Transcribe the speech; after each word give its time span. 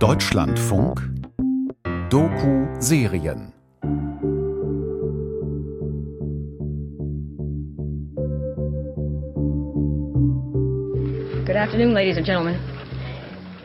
Deutschlandfunk 0.00 0.98
Doku-Serien 2.08 3.52
Good 11.44 11.54
afternoon, 11.54 11.92
ladies 11.92 12.16
and 12.16 12.24
gentlemen. 12.24 12.56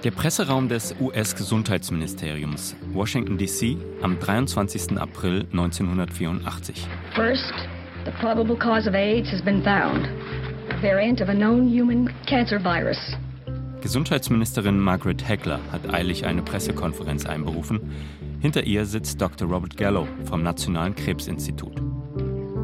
Der 0.03 0.11
Presseraum 0.11 0.67
des 0.67 0.93
US-Gesundheitsministeriums, 0.99 2.75
Washington, 2.93 3.37
D.C., 3.37 3.77
am 4.03 4.19
23. 4.19 4.97
April 4.97 5.45
1984. 5.53 6.85
First, 7.15 7.53
the 8.03 8.11
probable 8.19 8.57
cause 8.57 8.87
of 8.87 8.93
AIDS 8.93 9.31
has 9.31 9.41
been 9.41 9.63
found. 9.63 10.05
A 10.69 10.81
variant 10.81 11.21
of 11.21 11.29
a 11.29 11.33
known 11.33 11.69
human 11.69 12.13
cancer 12.27 12.59
virus. 12.59 13.15
Gesundheitsministerin 13.85 14.79
Margaret 14.79 15.27
Heckler 15.27 15.59
hat 15.71 15.93
eilig 15.93 16.25
eine 16.25 16.41
Pressekonferenz 16.41 17.27
einberufen. 17.27 17.91
Hinter 18.39 18.63
ihr 18.63 18.83
sitzt 18.87 19.21
Dr. 19.21 19.47
Robert 19.47 19.77
Gallo 19.77 20.07
vom 20.27 20.41
Nationalen 20.41 20.95
Krebsinstitut. 20.95 21.84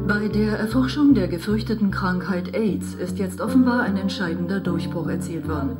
Bei 0.06 0.26
der 0.26 0.58
Erforschung 0.58 1.14
der 1.14 1.28
gefürchteten 1.28 1.90
Krankheit 1.92 2.56
AIDS 2.56 2.94
ist 2.94 3.18
jetzt 3.18 3.40
offenbar 3.40 3.82
ein 3.82 3.96
entscheidender 3.96 4.58
Durchbruch 4.58 5.08
erzielt 5.08 5.48
worden. 5.48 5.76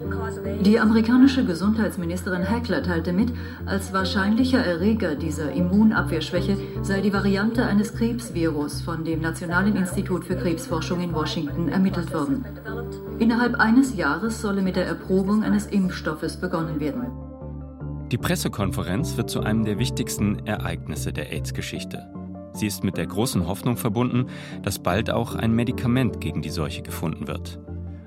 Die 0.63 0.79
amerikanische 0.79 1.45
Gesundheitsministerin 1.45 2.43
Heckler 2.43 2.83
teilte 2.83 3.13
mit, 3.13 3.33
als 3.67 3.93
wahrscheinlicher 3.93 4.65
Erreger 4.65 5.17
dieser 5.17 5.53
Immunabwehrschwäche 5.53 6.57
sei 6.83 7.01
die 7.01 7.13
Variante 7.13 7.67
eines 7.67 7.95
Krebsvirus 7.95 8.83
von 8.83 9.05
dem 9.05 9.21
Nationalen 9.21 9.75
Institut 9.75 10.25
für 10.25 10.37
Krebsforschung 10.37 11.01
in 11.01 11.13
Washington 11.13 11.69
ermittelt 11.69 12.15
worden. 12.15 12.45
Innerhalb 13.19 13.57
eines 13.57 13.97
Jahres 13.97 14.41
solle 14.41 14.63
mit 14.63 14.77
der 14.77 14.87
Erprobung 14.87 15.43
eines 15.43 15.67
Impfstoffes 15.67 16.37
begonnen 16.37 16.79
werden. 16.79 17.07
Die 18.13 18.19
Pressekonferenz 18.19 19.17
wird 19.17 19.31
zu 19.31 19.41
einem 19.41 19.65
der 19.65 19.79
wichtigsten 19.79 20.47
Ereignisse 20.47 21.13
der 21.13 21.33
AIDS-Geschichte. 21.33 22.07
Sie 22.55 22.67
ist 22.67 22.85
mit 22.85 22.97
der 22.97 23.07
großen 23.07 23.47
Hoffnung 23.47 23.77
verbunden, 23.77 24.27
dass 24.63 24.79
bald 24.79 25.11
auch 25.11 25.35
ein 25.35 25.53
Medikament 25.53 26.21
gegen 26.21 26.43
die 26.43 26.51
Seuche 26.51 26.83
gefunden 26.83 27.27
wird. 27.27 27.59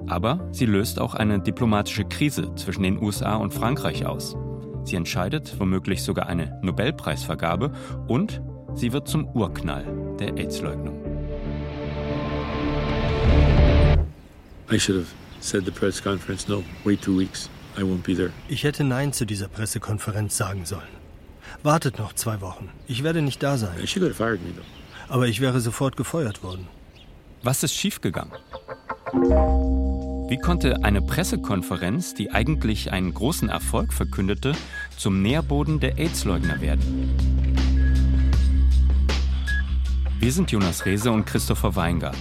Aber 0.07 0.47
sie 0.51 0.65
löst 0.65 0.99
auch 0.99 1.15
eine 1.15 1.39
diplomatische 1.39 2.05
Krise 2.05 2.53
zwischen 2.55 2.83
den 2.83 3.01
USA 3.01 3.35
und 3.35 3.53
Frankreich 3.53 4.05
aus. 4.05 4.35
Sie 4.83 4.95
entscheidet 4.95 5.59
womöglich 5.59 6.03
sogar 6.03 6.27
eine 6.27 6.59
Nobelpreisvergabe 6.61 7.71
und 8.07 8.41
sie 8.75 8.93
wird 8.93 9.07
zum 9.07 9.27
Urknall 9.29 9.85
der 10.19 10.37
AIDS-Leugnung. 10.37 10.99
Ich 18.47 18.63
hätte 18.63 18.83
Nein 18.83 19.11
zu 19.11 19.25
dieser 19.25 19.47
Pressekonferenz 19.47 20.37
sagen 20.37 20.65
sollen. 20.65 20.94
Wartet 21.65 21.97
noch 21.97 22.13
zwei 22.13 22.41
Wochen. 22.41 22.69
Ich 22.87 23.03
werde 23.03 23.23
nicht 23.23 23.41
da 23.41 23.57
sein. 23.57 23.75
Aber 25.09 25.27
ich 25.27 25.41
wäre 25.41 25.59
sofort 25.59 25.97
gefeuert 25.97 26.43
worden. 26.43 26.67
Was 27.41 27.63
ist 27.63 27.73
schiefgegangen? 27.73 28.33
Wie 30.29 30.37
konnte 30.37 30.83
eine 30.83 31.01
Pressekonferenz, 31.01 32.13
die 32.13 32.29
eigentlich 32.29 32.91
einen 32.91 33.15
großen 33.15 33.49
Erfolg 33.49 33.93
verkündete, 33.93 34.53
zum 34.95 35.23
Nährboden 35.23 35.79
der 35.79 35.97
AIDS-Leugner 35.97 36.61
werden? 36.61 37.15
Wir 40.19 40.31
sind 40.31 40.51
Jonas 40.51 40.85
Rehse 40.85 41.11
und 41.11 41.25
Christopher 41.25 41.75
Weingart. 41.75 42.15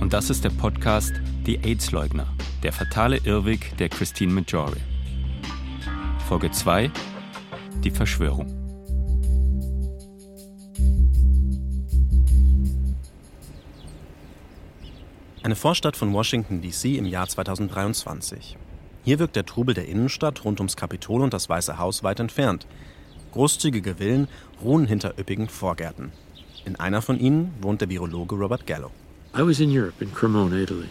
Und 0.00 0.14
das 0.14 0.30
ist 0.30 0.44
der 0.44 0.50
Podcast 0.50 1.12
Die 1.46 1.58
AIDS-Leugner, 1.58 2.26
der 2.62 2.72
fatale 2.72 3.18
Irrweg 3.18 3.76
der 3.76 3.90
Christine 3.90 4.32
Majori. 4.32 4.80
Folge 6.26 6.50
2 6.50 6.90
Die 7.84 7.90
Verschwörung. 7.90 8.57
Eine 15.42 15.54
Vorstadt 15.54 15.96
von 15.96 16.12
Washington, 16.12 16.62
D.C. 16.62 16.96
im 16.96 17.06
Jahr 17.06 17.28
2023. 17.28 18.56
Hier 19.04 19.18
wirkt 19.20 19.36
der 19.36 19.46
Trubel 19.46 19.72
der 19.72 19.86
Innenstadt 19.86 20.44
rund 20.44 20.58
ums 20.58 20.76
Kapitol 20.76 21.22
und 21.22 21.32
das 21.32 21.48
Weiße 21.48 21.78
Haus 21.78 22.02
weit 22.02 22.18
entfernt. 22.18 22.66
Großzügige 23.32 23.96
Villen 23.96 24.26
ruhen 24.62 24.86
hinter 24.86 25.16
üppigen 25.16 25.48
Vorgärten. 25.48 26.10
In 26.64 26.76
einer 26.76 27.02
von 27.02 27.20
ihnen 27.20 27.54
wohnt 27.60 27.80
der 27.80 27.88
Virologe 27.88 28.34
Robert 28.34 28.66
Gallo. 28.66 28.90
I 29.36 29.42
was 29.42 29.60
in 29.60 29.70
Europe, 29.70 30.02
in 30.02 30.12
Cremona, 30.12 30.56
Italy. 30.56 30.88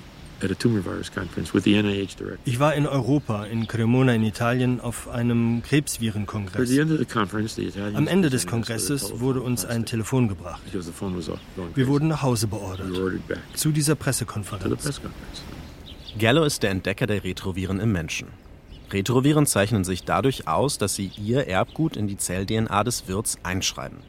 Ich 2.45 2.59
war 2.59 2.75
in 2.75 2.87
Europa, 2.87 3.45
in 3.45 3.67
Cremona 3.67 4.13
in 4.13 4.23
Italien, 4.23 4.79
auf 4.79 5.07
einem 5.07 5.63
Krebsvirenkongress. 5.63 6.69
Am 7.93 8.07
Ende 8.07 8.29
des 8.29 8.47
Kongresses 8.47 9.19
wurde 9.19 9.41
uns 9.41 9.65
ein 9.65 9.85
Telefon 9.85 10.27
gebracht. 10.27 10.61
Wir 11.75 11.87
wurden 11.87 12.07
nach 12.07 12.21
Hause 12.21 12.47
beordert. 12.47 12.87
Zu 13.53 13.71
dieser 13.71 13.95
Pressekonferenz. 13.95 15.01
Gallo 16.19 16.43
ist 16.43 16.63
der 16.63 16.71
Entdecker 16.71 17.07
der 17.07 17.23
Retroviren 17.23 17.79
im 17.79 17.91
Menschen. 17.91 18.27
Retroviren 18.91 19.45
zeichnen 19.45 19.83
sich 19.83 20.03
dadurch 20.03 20.47
aus, 20.47 20.77
dass 20.77 20.95
sie 20.95 21.11
ihr 21.17 21.47
Erbgut 21.47 21.97
in 21.97 22.07
die 22.07 22.17
Zell-DNA 22.17 22.83
des 22.83 23.07
Wirts 23.07 23.37
einschreiben. 23.43 23.99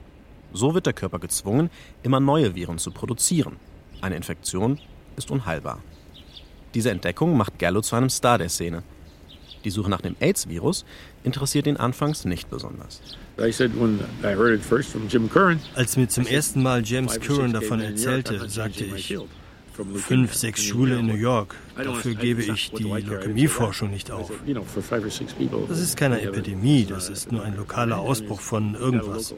So 0.53 0.75
wird 0.75 0.87
der 0.87 0.93
Körper 0.93 1.19
gezwungen, 1.19 1.69
immer 2.03 2.21
neue 2.21 2.55
Viren 2.55 2.78
zu 2.78 2.91
produzieren. 2.93 3.56
Eine 4.00 4.17
Infektion 4.17 4.78
ist 5.17 5.31
unheilbar. 5.31 5.81
Diese 6.78 6.93
Entdeckung 6.93 7.37
macht 7.37 7.59
Gallo 7.59 7.81
zu 7.81 7.97
einem 7.97 8.09
Star 8.09 8.39
der 8.39 8.49
Szene. 8.49 8.84
Die 9.65 9.71
Suche 9.71 9.91
nach 9.91 10.00
dem 10.00 10.15
AIDS-Virus 10.21 10.84
interessiert 11.25 11.66
ihn 11.66 11.77
anfangs 11.77 12.25
nicht 12.25 12.49
besonders. 12.50 13.00
Als 15.75 15.97
mir 15.97 16.09
zum 16.09 16.27
ersten 16.28 16.62
Mal 16.62 16.84
James 16.84 17.19
Curran 17.19 17.53
davon 17.53 17.81
erzählte, 17.81 18.49
sagte 18.49 18.84
ich, 18.84 19.19
fünf, 19.97 20.34
sechs 20.34 20.62
Schule 20.65 20.99
in 20.99 21.06
New 21.06 21.15
York. 21.15 21.55
Dafür 21.77 22.15
gebe 22.15 22.43
ich 22.43 22.72
die 22.72 22.83
Leukämieforschung 22.83 23.91
nicht 23.91 24.11
auf. 24.11 24.31
Das 25.69 25.78
ist 25.78 25.97
keine 25.97 26.21
Epidemie, 26.21 26.87
das 26.87 27.09
ist 27.09 27.33
nur 27.33 27.44
ein 27.44 27.56
lokaler 27.56 27.99
Ausbruch 27.99 28.41
von 28.41 28.75
irgendwas. 28.75 29.34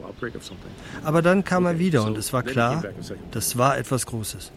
Aber 1.03 1.21
dann 1.21 1.43
kam 1.43 1.65
er 1.65 1.79
wieder 1.79 2.05
und 2.05 2.17
es 2.17 2.33
war 2.33 2.43
klar, 2.43 2.83
das 3.31 3.57
war 3.57 3.77
etwas 3.77 4.05
Großes. 4.05 4.51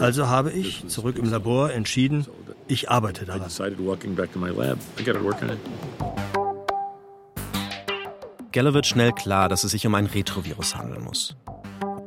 Also 0.00 0.28
habe 0.28 0.52
ich, 0.52 0.86
zurück 0.88 1.16
im 1.18 1.30
Labor, 1.30 1.72
entschieden, 1.72 2.26
ich 2.66 2.90
arbeite 2.90 3.24
daran. 3.24 3.50
Geller 8.52 8.72
wird 8.72 8.86
schnell 8.86 9.12
klar, 9.12 9.48
dass 9.48 9.64
es 9.64 9.72
sich 9.72 9.84
um 9.84 9.94
ein 9.96 10.06
Retrovirus 10.06 10.76
handeln 10.76 11.02
muss. 11.02 11.34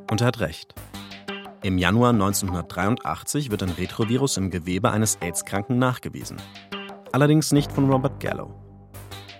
Und 0.09 0.21
er 0.21 0.27
hat 0.27 0.39
recht. 0.39 0.73
Im 1.63 1.79
Januar 1.79 2.11
1983 2.11 3.49
wird 3.49 3.63
ein 3.63 3.69
Retrovirus 3.69 4.37
im 4.37 4.51
Gewebe 4.51 4.91
eines 4.91 5.17
AIDS-Kranken 5.21 5.79
nachgewiesen. 5.79 6.37
Allerdings 7.11 7.51
nicht 7.51 7.71
von 7.71 7.89
Robert 7.89 8.19
Gallo. 8.19 8.53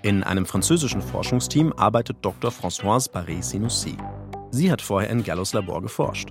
In 0.01 0.23
einem 0.23 0.47
französischen 0.47 1.01
Forschungsteam 1.01 1.73
arbeitet 1.73 2.17
Dr. 2.23 2.51
Françoise 2.51 3.11
Paré-Sinoussi. 3.11 3.97
Sie 4.49 4.71
hat 4.71 4.81
vorher 4.81 5.11
in 5.11 5.23
Gallos 5.23 5.53
Labor 5.53 5.81
geforscht. 5.81 6.29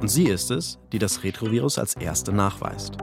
Und 0.00 0.08
sie 0.08 0.24
ist 0.24 0.50
es, 0.50 0.78
die 0.92 0.98
das 0.98 1.22
Retrovirus 1.22 1.78
als 1.78 1.94
erste 1.94 2.32
nachweist. 2.32 2.96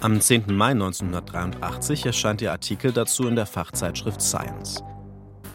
Am 0.00 0.20
10. 0.20 0.44
Mai 0.56 0.70
1983 0.70 2.06
erscheint 2.06 2.42
ihr 2.42 2.52
Artikel 2.52 2.92
dazu 2.92 3.26
in 3.26 3.34
der 3.34 3.46
Fachzeitschrift 3.46 4.22
Science. 4.22 4.84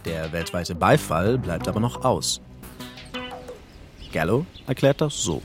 Der 0.03 0.33
weltweite 0.33 0.75
Beifall 0.75 1.37
bleibt 1.37 1.69
aber 1.69 1.79
noch 1.79 2.03
aus. 2.03 2.41
Gallo 4.11 4.45
erklärt 4.67 4.99
das 4.99 5.15
so. 5.23 5.41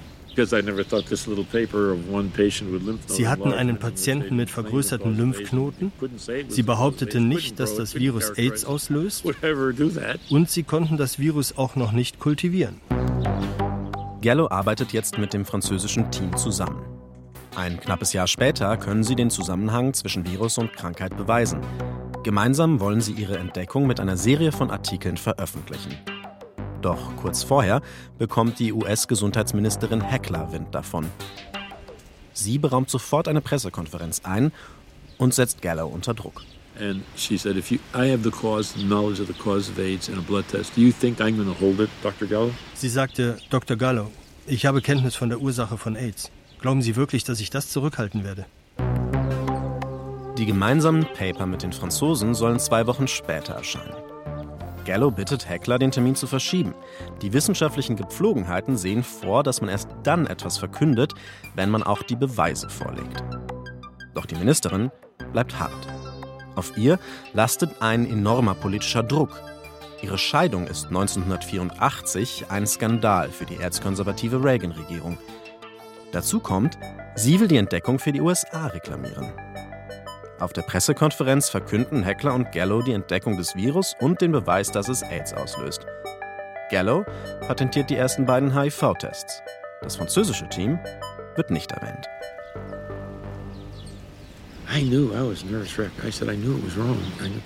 Sie 3.06 3.28
hatten 3.28 3.52
einen 3.52 3.78
Patienten 3.78 4.36
mit 4.36 4.50
vergrößerten 4.50 5.16
Lymphknoten. 5.16 5.92
Sie 6.48 6.62
behaupteten 6.62 7.28
nicht, 7.28 7.58
dass 7.58 7.76
das 7.76 7.94
Virus 7.94 8.30
AIDS 8.30 8.64
auslöst. 8.64 9.24
Und 10.30 10.50
sie 10.50 10.62
konnten 10.62 10.96
das 10.96 11.18
Virus 11.18 11.56
auch 11.56 11.76
noch 11.76 11.92
nicht 11.92 12.18
kultivieren. 12.18 12.80
Gallo 14.22 14.48
arbeitet 14.48 14.92
jetzt 14.92 15.18
mit 15.18 15.32
dem 15.32 15.44
französischen 15.44 16.10
Team 16.10 16.36
zusammen. 16.36 16.82
Ein 17.54 17.80
knappes 17.80 18.12
Jahr 18.12 18.26
später 18.26 18.76
können 18.76 19.02
sie 19.02 19.14
den 19.14 19.30
Zusammenhang 19.30 19.94
zwischen 19.94 20.26
Virus 20.26 20.58
und 20.58 20.74
Krankheit 20.74 21.16
beweisen. 21.16 21.60
Gemeinsam 22.22 22.80
wollen 22.80 23.00
sie 23.00 23.12
ihre 23.12 23.38
Entdeckung 23.38 23.86
mit 23.86 24.00
einer 24.00 24.16
Serie 24.16 24.52
von 24.52 24.70
Artikeln 24.70 25.16
veröffentlichen. 25.16 25.96
Doch 26.86 27.16
kurz 27.16 27.42
vorher 27.42 27.82
bekommt 28.16 28.60
die 28.60 28.72
US-Gesundheitsministerin 28.72 30.00
Heckler 30.00 30.52
Wind 30.52 30.72
davon. 30.72 31.06
Sie 32.32 32.58
beraumt 32.58 32.90
sofort 32.90 33.26
eine 33.26 33.40
Pressekonferenz 33.40 34.20
ein 34.22 34.52
und 35.18 35.34
setzt 35.34 35.62
Gallo 35.62 35.88
unter 35.88 36.14
Druck. 36.14 36.44
And 36.78 37.02
she 37.16 37.36
said, 37.36 37.56
if 37.56 37.72
you, 37.72 37.80
I 37.92 38.08
have 38.12 38.22
the 38.22 38.30
cause, 38.30 38.72
knowledge 38.74 39.20
of 39.20 39.26
the 39.26 39.34
cause 39.34 39.68
of 39.68 39.80
AIDS 39.80 40.08
in 40.08 40.16
a 40.16 40.20
blood 40.20 40.46
test, 40.46 40.76
do 40.76 40.80
you 40.80 40.92
think 40.92 41.18
I'm 41.18 41.34
going 41.34 41.52
to 41.52 41.60
hold 41.60 41.80
it, 41.80 41.90
Dr. 42.04 42.28
Gallo? 42.28 42.52
Sie 42.74 42.88
sagte, 42.88 43.36
Dr. 43.50 43.76
Gallo, 43.76 44.12
ich 44.46 44.64
habe 44.64 44.80
Kenntnis 44.80 45.16
von 45.16 45.28
der 45.28 45.40
Ursache 45.40 45.78
von 45.78 45.96
AIDS. 45.96 46.30
Glauben 46.60 46.82
Sie 46.82 46.94
wirklich, 46.94 47.24
dass 47.24 47.40
ich 47.40 47.50
das 47.50 47.68
zurückhalten 47.68 48.22
werde? 48.22 48.46
Die 50.38 50.46
gemeinsamen 50.46 51.04
Paper 51.14 51.46
mit 51.46 51.64
den 51.64 51.72
Franzosen 51.72 52.34
sollen 52.34 52.60
zwei 52.60 52.86
Wochen 52.86 53.08
später 53.08 53.54
erscheinen. 53.54 54.15
Gallo 54.86 55.10
bittet 55.10 55.48
Heckler, 55.48 55.78
den 55.78 55.90
Termin 55.90 56.14
zu 56.14 56.28
verschieben. 56.28 56.72
Die 57.20 57.32
wissenschaftlichen 57.32 57.96
Gepflogenheiten 57.96 58.76
sehen 58.76 59.02
vor, 59.02 59.42
dass 59.42 59.60
man 59.60 59.68
erst 59.68 59.88
dann 60.04 60.26
etwas 60.26 60.58
verkündet, 60.58 61.12
wenn 61.56 61.70
man 61.70 61.82
auch 61.82 62.02
die 62.04 62.14
Beweise 62.14 62.70
vorlegt. 62.70 63.22
Doch 64.14 64.26
die 64.26 64.36
Ministerin 64.36 64.92
bleibt 65.32 65.58
hart. 65.58 65.88
Auf 66.54 66.78
ihr 66.78 66.98
lastet 67.34 67.82
ein 67.82 68.08
enormer 68.08 68.54
politischer 68.54 69.02
Druck. 69.02 69.42
Ihre 70.02 70.18
Scheidung 70.18 70.68
ist 70.68 70.86
1984 70.86 72.46
ein 72.48 72.66
Skandal 72.66 73.30
für 73.30 73.44
die 73.44 73.56
erzkonservative 73.56 74.42
Reagan-Regierung. 74.42 75.18
Dazu 76.12 76.38
kommt, 76.38 76.78
sie 77.16 77.40
will 77.40 77.48
die 77.48 77.56
Entdeckung 77.56 77.98
für 77.98 78.12
die 78.12 78.20
USA 78.20 78.68
reklamieren. 78.68 79.32
Auf 80.38 80.52
der 80.52 80.62
Pressekonferenz 80.62 81.48
verkünden 81.48 82.02
Heckler 82.02 82.34
und 82.34 82.52
Gallo 82.52 82.82
die 82.82 82.92
Entdeckung 82.92 83.38
des 83.38 83.56
Virus 83.56 83.94
und 84.00 84.20
den 84.20 84.32
Beweis, 84.32 84.70
dass 84.70 84.88
es 84.88 85.02
AIDS 85.02 85.32
auslöst. 85.32 85.86
Gallo 86.70 87.04
patentiert 87.46 87.88
die 87.88 87.96
ersten 87.96 88.26
beiden 88.26 88.54
HIV-Tests. 88.54 89.42
Das 89.80 89.96
französische 89.96 90.46
Team 90.48 90.78
wird 91.36 91.50
nicht 91.50 91.72
erwähnt. 91.72 92.06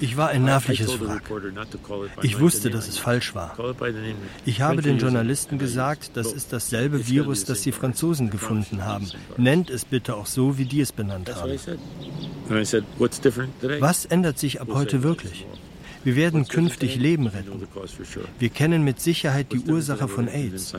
Ich 0.01 0.17
war 0.17 0.29
ein 0.31 0.45
nervliches 0.45 1.01
Wrack. 1.01 1.23
Ich 2.23 2.41
wusste, 2.41 2.71
dass 2.71 2.89
es 2.89 2.99
falsch 2.99 3.35
war. 3.35 3.57
Ich 4.45 4.61
habe 4.61 4.83
den 4.83 4.99
Journalisten 4.99 5.59
gesagt, 5.59 6.13
das 6.15 6.33
ist 6.33 6.53
dasselbe 6.53 7.07
Virus, 7.07 7.45
das 7.45 7.63
die 7.63 7.73
Franzosen 7.73 8.31
gefunden 8.31 8.85
haben. 8.85 9.09
Nennt 9.37 9.71
es 9.71 9.85
bitte 9.85 10.17
auch 10.17 10.27
so, 10.27 10.59
wie 10.59 10.65
die 10.65 10.81
es 10.81 10.93
benannt 10.93 11.31
haben. 11.35 11.59
Was 13.81 14.05
ändert 14.07 14.39
sich 14.39 14.61
ab 14.61 14.69
heute 14.73 15.03
wirklich? 15.03 15.47
Wir 16.03 16.17
werden 16.17 16.49
künftig 16.49 16.97
Leben 16.97 17.27
retten. 17.27 17.69
Wir 18.39 18.49
kennen 18.49 18.83
mit 18.83 19.01
Sicherheit 19.01 19.53
die 19.53 19.61
Ursache 19.61 20.09
von 20.09 20.29
AIDS. 20.29 20.75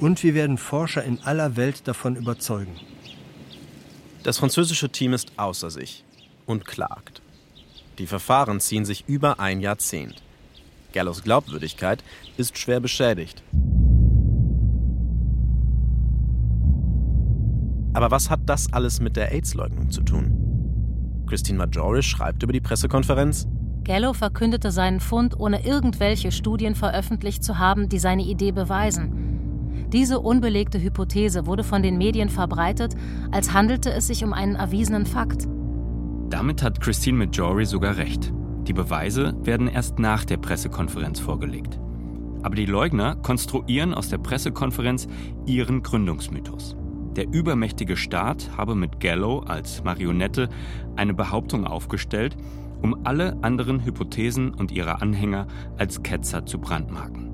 Und 0.00 0.22
wir 0.22 0.34
werden 0.34 0.58
Forscher 0.58 1.02
in 1.02 1.20
aller 1.20 1.56
Welt 1.56 1.88
davon 1.88 2.16
überzeugen. 2.16 2.76
Das 4.22 4.38
französische 4.38 4.90
Team 4.90 5.14
ist 5.14 5.32
außer 5.38 5.70
sich 5.70 6.04
und 6.46 6.66
klagt. 6.66 7.22
Die 7.98 8.06
Verfahren 8.06 8.60
ziehen 8.60 8.84
sich 8.84 9.04
über 9.08 9.40
ein 9.40 9.60
Jahrzehnt. 9.60 10.22
Gallos 10.92 11.22
Glaubwürdigkeit 11.22 12.04
ist 12.36 12.58
schwer 12.58 12.80
beschädigt. 12.80 13.42
Aber 17.92 18.10
was 18.10 18.30
hat 18.30 18.40
das 18.46 18.72
alles 18.72 19.00
mit 19.00 19.16
der 19.16 19.32
AIDS-Leugnung 19.32 19.90
zu 19.90 20.02
tun? 20.02 21.24
Christine 21.26 21.58
Majoris 21.58 22.04
schreibt 22.04 22.42
über 22.42 22.52
die 22.52 22.60
Pressekonferenz. 22.60 23.46
Gallo 23.84 24.12
verkündete 24.12 24.70
seinen 24.70 25.00
Fund, 25.00 25.38
ohne 25.38 25.64
irgendwelche 25.64 26.30
Studien 26.30 26.74
veröffentlicht 26.74 27.42
zu 27.42 27.58
haben, 27.58 27.88
die 27.88 27.98
seine 27.98 28.22
Idee 28.22 28.52
beweisen. 28.52 29.39
Diese 29.92 30.20
unbelegte 30.20 30.80
Hypothese 30.80 31.46
wurde 31.46 31.64
von 31.64 31.82
den 31.82 31.98
Medien 31.98 32.28
verbreitet, 32.28 32.94
als 33.32 33.52
handelte 33.52 33.90
es 33.90 34.06
sich 34.06 34.22
um 34.22 34.32
einen 34.32 34.54
erwiesenen 34.54 35.04
Fakt. 35.04 35.48
Damit 36.28 36.62
hat 36.62 36.80
Christine 36.80 37.18
Majori 37.18 37.66
sogar 37.66 37.96
recht. 37.96 38.32
Die 38.68 38.72
Beweise 38.72 39.34
werden 39.42 39.66
erst 39.66 39.98
nach 39.98 40.24
der 40.24 40.36
Pressekonferenz 40.36 41.18
vorgelegt. 41.18 41.80
Aber 42.42 42.54
die 42.54 42.66
Leugner 42.66 43.16
konstruieren 43.16 43.92
aus 43.92 44.08
der 44.08 44.18
Pressekonferenz 44.18 45.08
ihren 45.44 45.82
Gründungsmythos. 45.82 46.76
Der 47.16 47.26
übermächtige 47.32 47.96
Staat 47.96 48.48
habe 48.56 48.76
mit 48.76 49.00
Gallo 49.00 49.40
als 49.40 49.82
Marionette 49.82 50.48
eine 50.94 51.14
Behauptung 51.14 51.66
aufgestellt, 51.66 52.36
um 52.80 53.04
alle 53.04 53.42
anderen 53.42 53.84
Hypothesen 53.84 54.54
und 54.54 54.70
ihre 54.70 55.02
Anhänger 55.02 55.48
als 55.76 56.04
Ketzer 56.04 56.46
zu 56.46 56.60
brandmarken. 56.60 57.28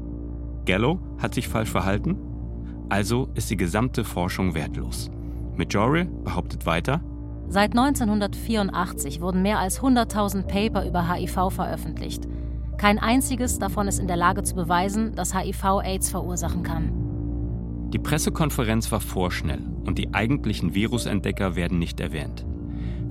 Gallo 0.64 0.98
hat 1.18 1.34
sich 1.34 1.48
falsch 1.48 1.70
verhalten 1.70 2.16
also 2.88 3.28
ist 3.34 3.50
die 3.50 3.56
gesamte 3.56 4.04
Forschung 4.04 4.54
wertlos. 4.54 5.10
Majore 5.56 6.04
behauptet 6.04 6.66
weiter, 6.66 7.00
Seit 7.48 7.76
1984 7.78 9.20
wurden 9.20 9.42
mehr 9.42 9.60
als 9.60 9.80
100.000 9.80 10.42
Paper 10.48 10.86
über 10.86 11.12
HIV 11.12 11.50
veröffentlicht. 11.50 12.26
Kein 12.76 12.98
einziges 12.98 13.58
davon 13.58 13.86
ist 13.88 14.00
in 14.00 14.08
der 14.08 14.16
Lage 14.16 14.42
zu 14.42 14.54
beweisen, 14.54 15.14
dass 15.14 15.34
HIV 15.34 15.80
AIDS 15.82 16.10
verursachen 16.10 16.62
kann. 16.62 16.90
Die 17.92 17.98
Pressekonferenz 17.98 18.90
war 18.90 19.00
vorschnell 19.00 19.62
und 19.84 19.96
die 19.96 20.12
eigentlichen 20.12 20.74
Virusentdecker 20.74 21.54
werden 21.54 21.78
nicht 21.78 22.00
erwähnt. 22.00 22.44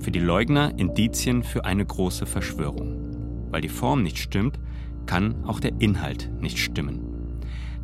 Für 0.00 0.10
die 0.10 0.20
Leugner 0.20 0.78
Indizien 0.78 1.42
für 1.42 1.64
eine 1.64 1.84
große 1.84 2.26
Verschwörung. 2.26 3.48
Weil 3.50 3.62
die 3.62 3.70
Form 3.70 4.02
nicht 4.02 4.18
stimmt, 4.18 4.60
kann 5.06 5.44
auch 5.46 5.60
der 5.60 5.80
Inhalt 5.80 6.30
nicht 6.40 6.58
stimmen. 6.58 7.05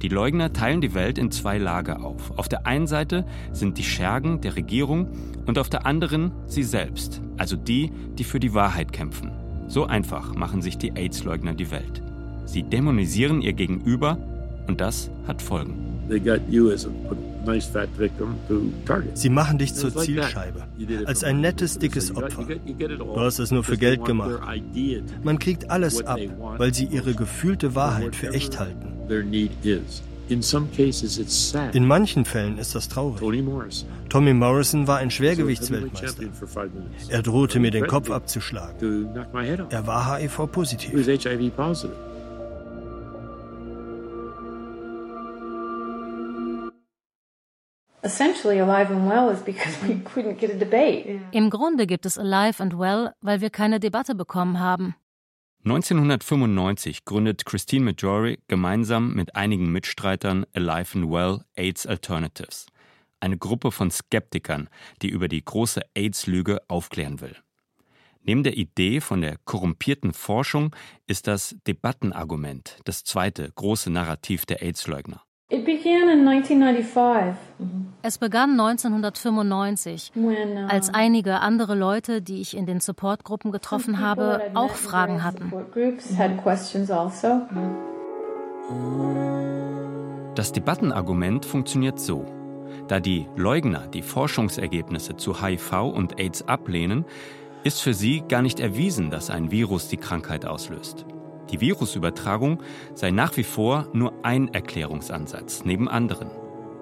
Die 0.02 0.08
Leugner 0.08 0.52
teilen 0.52 0.80
die 0.80 0.94
Welt 0.94 1.16
in 1.16 1.30
zwei 1.30 1.58
Lager 1.58 2.02
auf. 2.02 2.36
Auf 2.36 2.48
der 2.48 2.66
einen 2.66 2.88
Seite 2.88 3.24
sind 3.52 3.78
die 3.78 3.84
Schergen 3.84 4.40
der 4.40 4.56
Regierung 4.56 5.06
und 5.46 5.58
auf 5.58 5.70
der 5.70 5.86
anderen 5.86 6.32
sie 6.46 6.64
selbst, 6.64 7.22
also 7.36 7.54
die, 7.56 7.92
die 8.18 8.24
für 8.24 8.40
die 8.40 8.52
Wahrheit 8.52 8.92
kämpfen. 8.92 9.30
So 9.68 9.86
einfach 9.86 10.34
machen 10.34 10.60
sich 10.60 10.76
die 10.76 10.96
AIDS-Leugner 10.96 11.54
die 11.54 11.70
Welt. 11.70 12.02
Sie 12.46 12.64
dämonisieren 12.64 13.42
ihr 13.42 13.52
Gegenüber 13.52 14.18
und 14.66 14.80
das 14.80 15.08
hat 15.28 15.40
Folgen. 15.40 15.92
Sie 19.14 19.30
machen 19.30 19.58
dich 19.58 19.74
zur 19.74 19.96
Zielscheibe, 19.96 20.66
als 21.06 21.24
ein 21.24 21.40
nettes, 21.40 21.78
dickes 21.78 22.14
Opfer. 22.14 22.44
Du 22.44 23.20
hast 23.20 23.38
es 23.38 23.52
nur 23.52 23.62
für 23.62 23.78
Geld 23.78 24.04
gemacht. 24.04 24.40
Man 25.22 25.38
kriegt 25.38 25.70
alles 25.70 26.04
ab, 26.04 26.18
weil 26.58 26.74
sie 26.74 26.86
ihre 26.86 27.14
gefühlte 27.14 27.76
Wahrheit 27.76 28.16
für 28.16 28.32
echt 28.32 28.58
halten. 28.58 28.91
In 31.72 31.86
manchen 31.86 32.24
Fällen 32.24 32.58
ist 32.58 32.74
das 32.74 32.88
traurig. 32.88 33.44
Tommy 34.08 34.32
Morrison 34.32 34.86
war 34.86 34.98
ein 34.98 35.10
Schwergewichtsweltmeister. 35.10 36.24
Er 37.08 37.22
drohte 37.22 37.60
mir 37.60 37.70
den 37.70 37.86
Kopf 37.86 38.10
abzuschlagen. 38.10 39.14
Er 39.70 39.86
war 39.86 40.18
HIV-positiv. 40.18 40.92
Im 51.32 51.50
Grunde 51.50 51.86
gibt 51.86 52.06
es 52.06 52.18
Alive 52.18 52.62
and 52.62 52.78
Well, 52.78 53.12
weil 53.20 53.40
wir 53.40 53.50
keine 53.50 53.80
Debatte 53.80 54.14
bekommen 54.14 54.58
haben. 54.58 54.94
1995 55.64 57.04
gründet 57.04 57.44
Christine 57.46 57.84
Majori 57.84 58.40
gemeinsam 58.48 59.14
mit 59.14 59.36
einigen 59.36 59.70
Mitstreitern 59.70 60.44
Alive 60.54 60.98
and 60.98 61.08
Well 61.08 61.44
AIDS 61.54 61.86
Alternatives, 61.86 62.66
eine 63.20 63.38
Gruppe 63.38 63.70
von 63.70 63.88
Skeptikern, 63.88 64.68
die 65.02 65.08
über 65.08 65.28
die 65.28 65.44
große 65.44 65.80
AIDS-Lüge 65.94 66.62
aufklären 66.66 67.20
will. 67.20 67.36
Neben 68.22 68.42
der 68.42 68.56
Idee 68.56 69.00
von 69.00 69.20
der 69.20 69.36
korrumpierten 69.44 70.12
Forschung 70.12 70.74
ist 71.06 71.28
das 71.28 71.54
Debattenargument 71.64 72.80
das 72.84 73.04
zweite 73.04 73.48
große 73.54 73.88
Narrativ 73.88 74.46
der 74.46 74.62
AIDS-Leugner. 74.62 75.22
Es 78.02 78.18
begann 78.18 78.58
1995, 78.58 80.12
als 80.68 80.92
einige 80.92 81.40
andere 81.40 81.74
Leute, 81.74 82.22
die 82.22 82.40
ich 82.40 82.56
in 82.56 82.66
den 82.66 82.80
Supportgruppen 82.80 83.52
getroffen 83.52 84.00
habe, 84.00 84.40
auch 84.54 84.72
Fragen 84.72 85.22
hatten. 85.22 85.52
Also. 85.52 85.62
Das 90.34 90.52
Debattenargument 90.52 91.44
funktioniert 91.44 92.00
so. 92.00 92.24
Da 92.88 93.00
die 93.00 93.28
Leugner 93.36 93.86
die 93.86 94.02
Forschungsergebnisse 94.02 95.16
zu 95.16 95.42
HIV 95.42 95.72
und 95.94 96.18
AIDS 96.18 96.48
ablehnen, 96.48 97.04
ist 97.62 97.82
für 97.82 97.94
sie 97.94 98.24
gar 98.26 98.42
nicht 98.42 98.58
erwiesen, 98.58 99.10
dass 99.10 99.30
ein 99.30 99.50
Virus 99.50 99.88
die 99.88 99.98
Krankheit 99.98 100.46
auslöst. 100.46 101.04
Die 101.52 101.60
Virusübertragung 101.60 102.62
sei 102.94 103.10
nach 103.10 103.36
wie 103.36 103.44
vor 103.44 103.86
nur 103.92 104.12
ein 104.22 104.52
Erklärungsansatz 104.52 105.64
neben 105.64 105.88
anderen. 105.88 106.30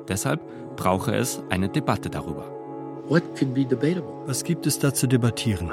Deshalb 0.09 0.41
brauche 0.77 1.15
es 1.15 1.43
eine 1.51 1.69
Debatte 1.69 2.09
darüber. 2.09 2.57
Was 4.27 4.45
gibt 4.45 4.69
es 4.69 4.79
da 4.79 4.95
zu 4.95 5.09
debattieren? 5.09 5.69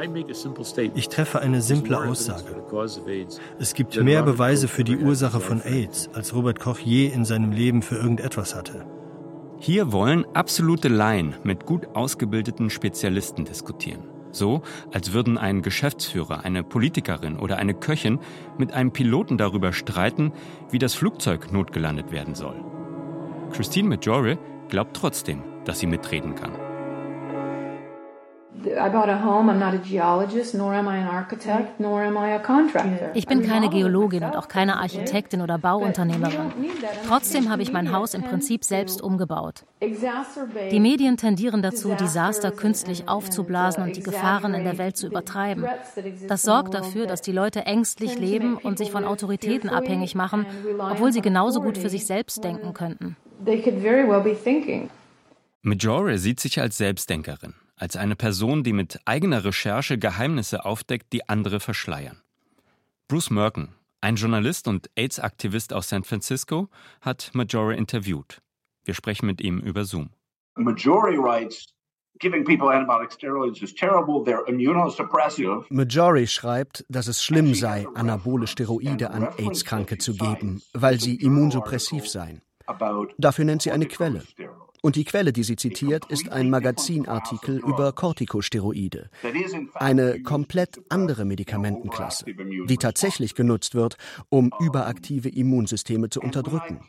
Ich 0.96 1.10
treffe 1.10 1.39
eine 1.39 1.62
simple 1.62 2.00
Aussage. 2.00 2.63
Es 3.60 3.75
gibt 3.75 4.04
mehr 4.04 4.24
Beweise 4.24 4.68
für 4.68 4.84
die 4.84 4.98
Ursache 4.98 5.39
von 5.39 5.62
AIDS, 5.62 6.10
als 6.13 6.34
Robert 6.34 6.60
Koch 6.60 6.80
je 6.80 7.06
in 7.06 7.25
seinem 7.25 7.51
Leben 7.51 7.84
für 7.84 7.96
irgendetwas 7.96 8.56
hatte. 8.56 8.88
Hier 9.60 9.92
wollen 9.92 10.25
absolute 10.34 10.88
Laien 10.88 11.36
mit 11.44 11.68
gut 11.68 11.88
ausgebildeten 11.94 12.72
Spezialisten 12.72 13.46
diskutieren. 13.46 14.17
So, 14.38 14.62
als 14.94 15.13
würden 15.13 15.39
ein 15.39 15.63
Geschäftsführer, 15.63 16.46
eine 16.46 16.63
Politikerin 16.63 17.39
oder 17.39 17.58
eine 17.58 17.74
Köchin 17.74 18.20
mit 18.60 18.72
einem 18.72 18.91
Piloten 18.91 19.38
darüber 19.38 19.74
streiten, 19.74 20.32
wie 20.70 20.77
das 20.77 20.94
Flugzeug 20.94 21.51
notgelandet 21.51 22.12
werden 22.12 22.36
soll. 22.36 22.63
Christine 23.51 23.89
Majore 23.89 24.38
glaubt 24.70 24.96
trotzdem, 24.96 25.41
dass 25.65 25.79
sie 25.79 25.88
mitreden 25.88 26.36
kann. 26.36 26.67
Ich 33.14 33.28
bin 33.28 33.44
keine 33.44 33.70
Geologin 33.70 34.24
und 34.24 34.36
auch 34.36 34.48
keine 34.48 34.78
Architektin 34.78 35.42
oder 35.42 35.58
Bauunternehmerin. 35.58 36.52
Trotzdem 37.08 37.50
habe 37.50 37.62
ich 37.62 37.72
mein 37.72 37.92
Haus 37.92 38.14
im 38.14 38.24
Prinzip 38.24 38.64
selbst 38.64 39.02
umgebaut. 39.02 39.64
Die 39.82 40.80
Medien 40.80 41.18
tendieren 41.18 41.62
dazu, 41.62 41.94
Desaster 41.94 42.52
künstlich 42.52 43.08
aufzublasen 43.08 43.84
und 43.84 43.96
die 43.96 44.04
Gefahren 44.04 44.54
in 44.54 44.64
der 44.64 44.78
Welt 44.78 44.98
zu 44.98 45.08
übertreiben. 45.08 45.66
Das 46.28 46.42
sorgt 46.42 46.74
dafür, 46.74 47.06
dass 47.06 47.22
die 47.22 47.32
Leute 47.32 47.66
ängstlich 47.66 48.18
leben 48.18 48.58
und 48.58 48.78
sich 48.78 48.92
von 48.92 49.06
Autoritäten 49.06 49.70
abhängig 49.70 50.16
machen, 50.16 50.46
obwohl 50.80 51.12
sie 51.12 51.22
genauso 51.22 51.62
gut 51.62 51.78
für 51.78 51.90
sich 51.90 52.06
selbst 52.06 52.44
denken 52.44 52.74
könnten. 52.74 53.18
Majore 55.62 56.18
sieht 56.18 56.40
sich 56.40 56.60
als 56.60 56.78
Selbstdenkerin 56.78 57.54
als 57.78 57.96
eine 57.96 58.16
Person, 58.16 58.64
die 58.64 58.74
mit 58.74 59.00
eigener 59.06 59.46
Recherche 59.46 59.98
Geheimnisse 59.98 60.66
aufdeckt, 60.66 61.14
die 61.14 61.30
andere 61.30 61.60
verschleiern. 61.60 62.18
Bruce 63.08 63.30
Merken, 63.30 63.70
ein 64.02 64.16
Journalist 64.16 64.68
und 64.68 64.90
AIDS-Aktivist 64.96 65.74
aus 65.74 65.90
San 65.90 66.04
Francisco, 66.04 66.70
hat 67.02 67.32
Majore 67.34 67.76
interviewt. 67.76 68.42
Wir 68.84 68.94
sprechen 68.94 69.26
mit 69.28 69.42
ihm 69.42 69.60
über 69.60 69.86
Zoom. 69.86 70.10
Majore 70.56 71.18
writes, 71.18 71.68
Majori 75.70 76.28
schreibt, 76.28 76.86
dass 76.90 77.08
es 77.08 77.24
schlimm 77.24 77.54
sei, 77.54 77.88
anabole 77.94 78.48
Steroide 78.48 79.12
an 79.12 79.28
AIDS-Kranke 79.38 80.00
zu 80.00 80.16
geben, 80.16 80.62
weil 80.74 81.00
sie 81.00 81.16
immunsuppressiv 81.16 82.08
seien. 82.08 82.42
Dafür 83.18 83.46
nennt 83.46 83.62
sie 83.62 83.72
eine 83.72 83.86
Quelle. 83.86 84.24
Und 84.88 84.96
die 84.96 85.03
Quelle, 85.03 85.34
die 85.34 85.44
sie 85.44 85.58
zitiert, 85.58 86.06
ist 86.06 86.32
ein 86.32 86.50
Magazinartikel 86.50 87.58
über 87.58 87.91
Corticosteroide. 87.91 89.10
Eine 89.74 90.22
komplett 90.22 90.79
andere 90.88 91.25
Medikamentenklasse, 91.25 92.24
die 92.24 92.77
tatsächlich 92.77 93.36
genutzt 93.36 93.75
wird, 93.75 93.98
um 94.29 94.50
überaktive 94.62 95.27
Immunsysteme 95.27 96.10
zu 96.10 96.22
unterdrücken. 96.22 96.79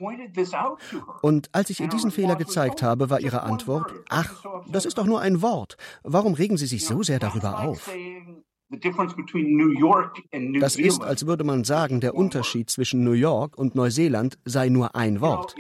Und 1.22 1.48
als 1.52 1.70
ich 1.70 1.80
ihr 1.80 1.88
diesen 1.88 2.12
Fehler 2.12 2.36
gezeigt 2.36 2.84
habe, 2.84 3.10
war 3.10 3.18
ihre 3.18 3.42
Antwort, 3.42 3.92
ach, 4.08 4.44
das 4.70 4.86
ist 4.86 4.96
doch 4.96 5.06
nur 5.06 5.20
ein 5.20 5.42
Wort. 5.42 5.76
Warum 6.04 6.34
regen 6.34 6.56
Sie 6.56 6.66
sich 6.66 6.86
so 6.86 7.02
sehr 7.02 7.18
darüber 7.18 7.64
auf? 7.64 7.90
Das 10.60 10.76
ist, 10.76 11.02
als 11.02 11.26
würde 11.26 11.44
man 11.44 11.64
sagen, 11.64 12.00
der 12.00 12.14
Unterschied 12.14 12.68
zwischen 12.68 13.02
New 13.02 13.12
York 13.12 13.56
und 13.56 13.75
Neuseeland 13.75 14.38
sei 14.44 14.68
nur 14.68 14.94
ein 14.94 15.22
Wort. 15.22 15.54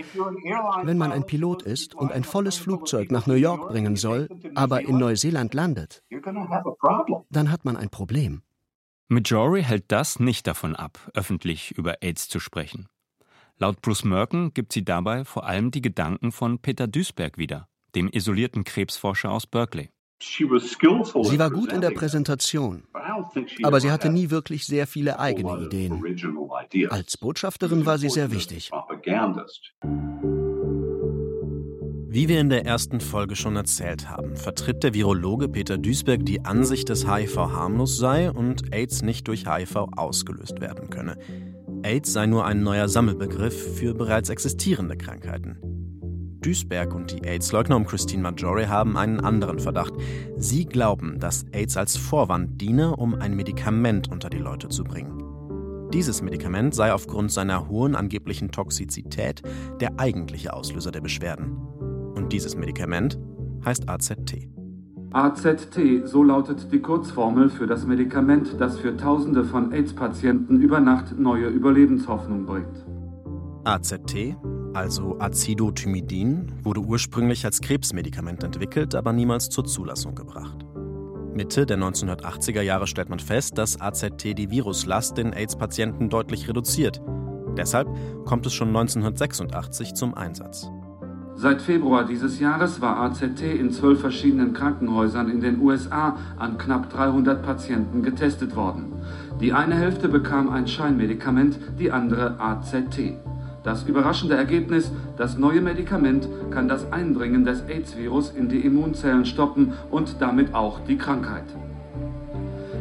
Wenn 0.82 0.98
man 0.98 1.12
ein 1.12 1.24
Pilot 1.24 1.62
ist 1.62 1.94
und 1.94 2.12
ein 2.12 2.24
volles 2.24 2.58
Flugzeug 2.58 3.10
nach 3.10 3.26
New 3.26 3.34
York 3.34 3.68
bringen 3.68 3.96
soll, 3.96 4.28
aber 4.54 4.82
in 4.82 4.98
Neuseeland 4.98 5.54
landet, 5.54 6.02
dann 7.30 7.50
hat 7.50 7.64
man 7.64 7.76
ein 7.76 7.88
Problem. 7.88 8.42
Majori 9.08 9.62
hält 9.62 9.86
das 9.88 10.20
nicht 10.20 10.46
davon 10.46 10.76
ab, 10.76 11.10
öffentlich 11.14 11.70
über 11.72 12.02
AIDS 12.02 12.28
zu 12.28 12.40
sprechen. 12.40 12.88
Laut 13.56 13.80
Bruce 13.80 14.04
Merken 14.04 14.52
gibt 14.52 14.74
sie 14.74 14.84
dabei 14.84 15.24
vor 15.24 15.46
allem 15.46 15.70
die 15.70 15.80
Gedanken 15.80 16.30
von 16.30 16.58
Peter 16.58 16.86
Duisberg 16.86 17.38
wieder, 17.38 17.68
dem 17.94 18.08
isolierten 18.08 18.64
Krebsforscher 18.64 19.30
aus 19.30 19.46
Berkeley. 19.46 19.88
Sie 20.20 21.38
war 21.38 21.50
gut 21.50 21.72
in 21.72 21.80
der 21.80 21.90
Präsentation, 21.90 22.82
aber 23.62 23.80
sie 23.80 23.90
hatte 23.90 24.10
nie 24.10 24.30
wirklich 24.30 24.66
sehr 24.66 24.86
viele 24.86 25.18
eigene 25.18 25.64
Ideen. 25.64 26.02
Als 26.90 27.16
Botschafterin 27.16 27.86
war 27.86 27.98
sie 27.98 28.10
sehr 28.10 28.30
wichtig. 28.30 28.70
Wie 32.10 32.26
wir 32.26 32.40
in 32.40 32.48
der 32.48 32.64
ersten 32.64 33.00
Folge 33.00 33.36
schon 33.36 33.54
erzählt 33.54 34.08
haben, 34.08 34.34
vertritt 34.34 34.82
der 34.82 34.94
Virologe 34.94 35.48
Peter 35.48 35.78
Duisberg 35.78 36.24
die 36.24 36.44
Ansicht, 36.44 36.88
dass 36.88 37.06
HIV 37.06 37.36
harmlos 37.36 37.98
sei 37.98 38.30
und 38.30 38.74
AIDS 38.74 39.02
nicht 39.02 39.28
durch 39.28 39.46
HIV 39.46 39.88
ausgelöst 39.96 40.60
werden 40.60 40.90
könne. 40.90 41.16
AIDS 41.84 42.12
sei 42.12 42.26
nur 42.26 42.44
ein 42.44 42.62
neuer 42.62 42.88
Sammelbegriff 42.88 43.76
für 43.76 43.94
bereits 43.94 44.30
existierende 44.30 44.96
Krankheiten. 44.96 45.77
Duisberg 46.40 46.94
und 46.94 47.12
die 47.12 47.26
AIDS-Leugner 47.26 47.76
um 47.76 47.86
Christine 47.86 48.22
Maggiore 48.22 48.68
haben 48.68 48.96
einen 48.96 49.20
anderen 49.20 49.58
Verdacht. 49.58 49.94
Sie 50.36 50.64
glauben, 50.64 51.18
dass 51.18 51.44
AIDS 51.52 51.76
als 51.76 51.96
Vorwand 51.96 52.60
diene, 52.60 52.96
um 52.96 53.14
ein 53.14 53.34
Medikament 53.34 54.10
unter 54.10 54.30
die 54.30 54.38
Leute 54.38 54.68
zu 54.68 54.84
bringen. 54.84 55.22
Dieses 55.92 56.20
Medikament 56.20 56.74
sei 56.74 56.92
aufgrund 56.92 57.32
seiner 57.32 57.68
hohen 57.68 57.94
angeblichen 57.94 58.50
Toxizität 58.50 59.42
der 59.80 59.98
eigentliche 59.98 60.52
Auslöser 60.52 60.90
der 60.90 61.00
Beschwerden. 61.00 61.56
Und 62.14 62.32
dieses 62.32 62.56
Medikament 62.56 63.18
heißt 63.64 63.88
AZT. 63.88 64.48
AZT, 65.12 66.06
so 66.06 66.22
lautet 66.22 66.70
die 66.70 66.80
Kurzformel 66.80 67.48
für 67.48 67.66
das 67.66 67.86
Medikament, 67.86 68.60
das 68.60 68.78
für 68.78 68.96
Tausende 68.96 69.44
von 69.44 69.72
AIDS-Patienten 69.72 70.60
über 70.60 70.80
Nacht 70.80 71.18
neue 71.18 71.46
Überlebenshoffnung 71.46 72.44
bringt. 72.44 72.84
AZT 73.64 74.36
also 74.78 75.18
Acidotymidin, 75.18 76.52
wurde 76.62 76.80
ursprünglich 76.80 77.44
als 77.44 77.60
Krebsmedikament 77.60 78.44
entwickelt, 78.44 78.94
aber 78.94 79.12
niemals 79.12 79.48
zur 79.48 79.64
Zulassung 79.64 80.14
gebracht. 80.14 80.64
Mitte 81.34 81.66
der 81.66 81.78
1980er 81.78 82.62
Jahre 82.62 82.86
stellt 82.86 83.08
man 83.08 83.18
fest, 83.18 83.58
dass 83.58 83.80
AZT 83.80 84.38
die 84.38 84.50
Viruslast 84.50 85.18
in 85.18 85.32
AIDS-Patienten 85.32 86.08
deutlich 86.08 86.48
reduziert. 86.48 87.00
Deshalb 87.56 87.88
kommt 88.24 88.46
es 88.46 88.54
schon 88.54 88.68
1986 88.68 89.94
zum 89.94 90.14
Einsatz. 90.14 90.70
Seit 91.34 91.60
Februar 91.60 92.04
dieses 92.04 92.38
Jahres 92.38 92.80
war 92.80 92.98
AZT 92.98 93.42
in 93.42 93.72
zwölf 93.72 94.00
verschiedenen 94.00 94.52
Krankenhäusern 94.52 95.28
in 95.28 95.40
den 95.40 95.60
USA 95.60 96.16
an 96.36 96.56
knapp 96.56 96.90
300 96.90 97.42
Patienten 97.42 98.04
getestet 98.04 98.54
worden. 98.54 98.92
Die 99.40 99.52
eine 99.52 99.74
Hälfte 99.74 100.08
bekam 100.08 100.48
ein 100.48 100.68
Scheinmedikament, 100.68 101.58
die 101.80 101.90
andere 101.90 102.38
AZT. 102.38 103.18
Das 103.64 103.84
überraschende 103.84 104.36
Ergebnis, 104.36 104.90
das 105.16 105.36
neue 105.36 105.60
Medikament 105.60 106.28
kann 106.50 106.68
das 106.68 106.92
Eindringen 106.92 107.44
des 107.44 107.62
AIDS-Virus 107.68 108.30
in 108.30 108.48
die 108.48 108.60
Immunzellen 108.60 109.24
stoppen 109.24 109.72
und 109.90 110.16
damit 110.20 110.54
auch 110.54 110.80
die 110.86 110.96
Krankheit. 110.96 111.44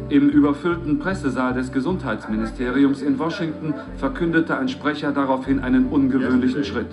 Im 0.09 0.29
überfüllten 0.29 0.99
Pressesaal 0.99 1.53
des 1.53 1.73
Gesundheitsministeriums 1.73 3.01
in 3.01 3.19
Washington 3.19 3.73
verkündete 3.97 4.57
ein 4.57 4.69
Sprecher 4.69 5.11
daraufhin 5.11 5.59
einen 5.59 5.87
ungewöhnlichen 5.87 6.63
Schritt. 6.63 6.87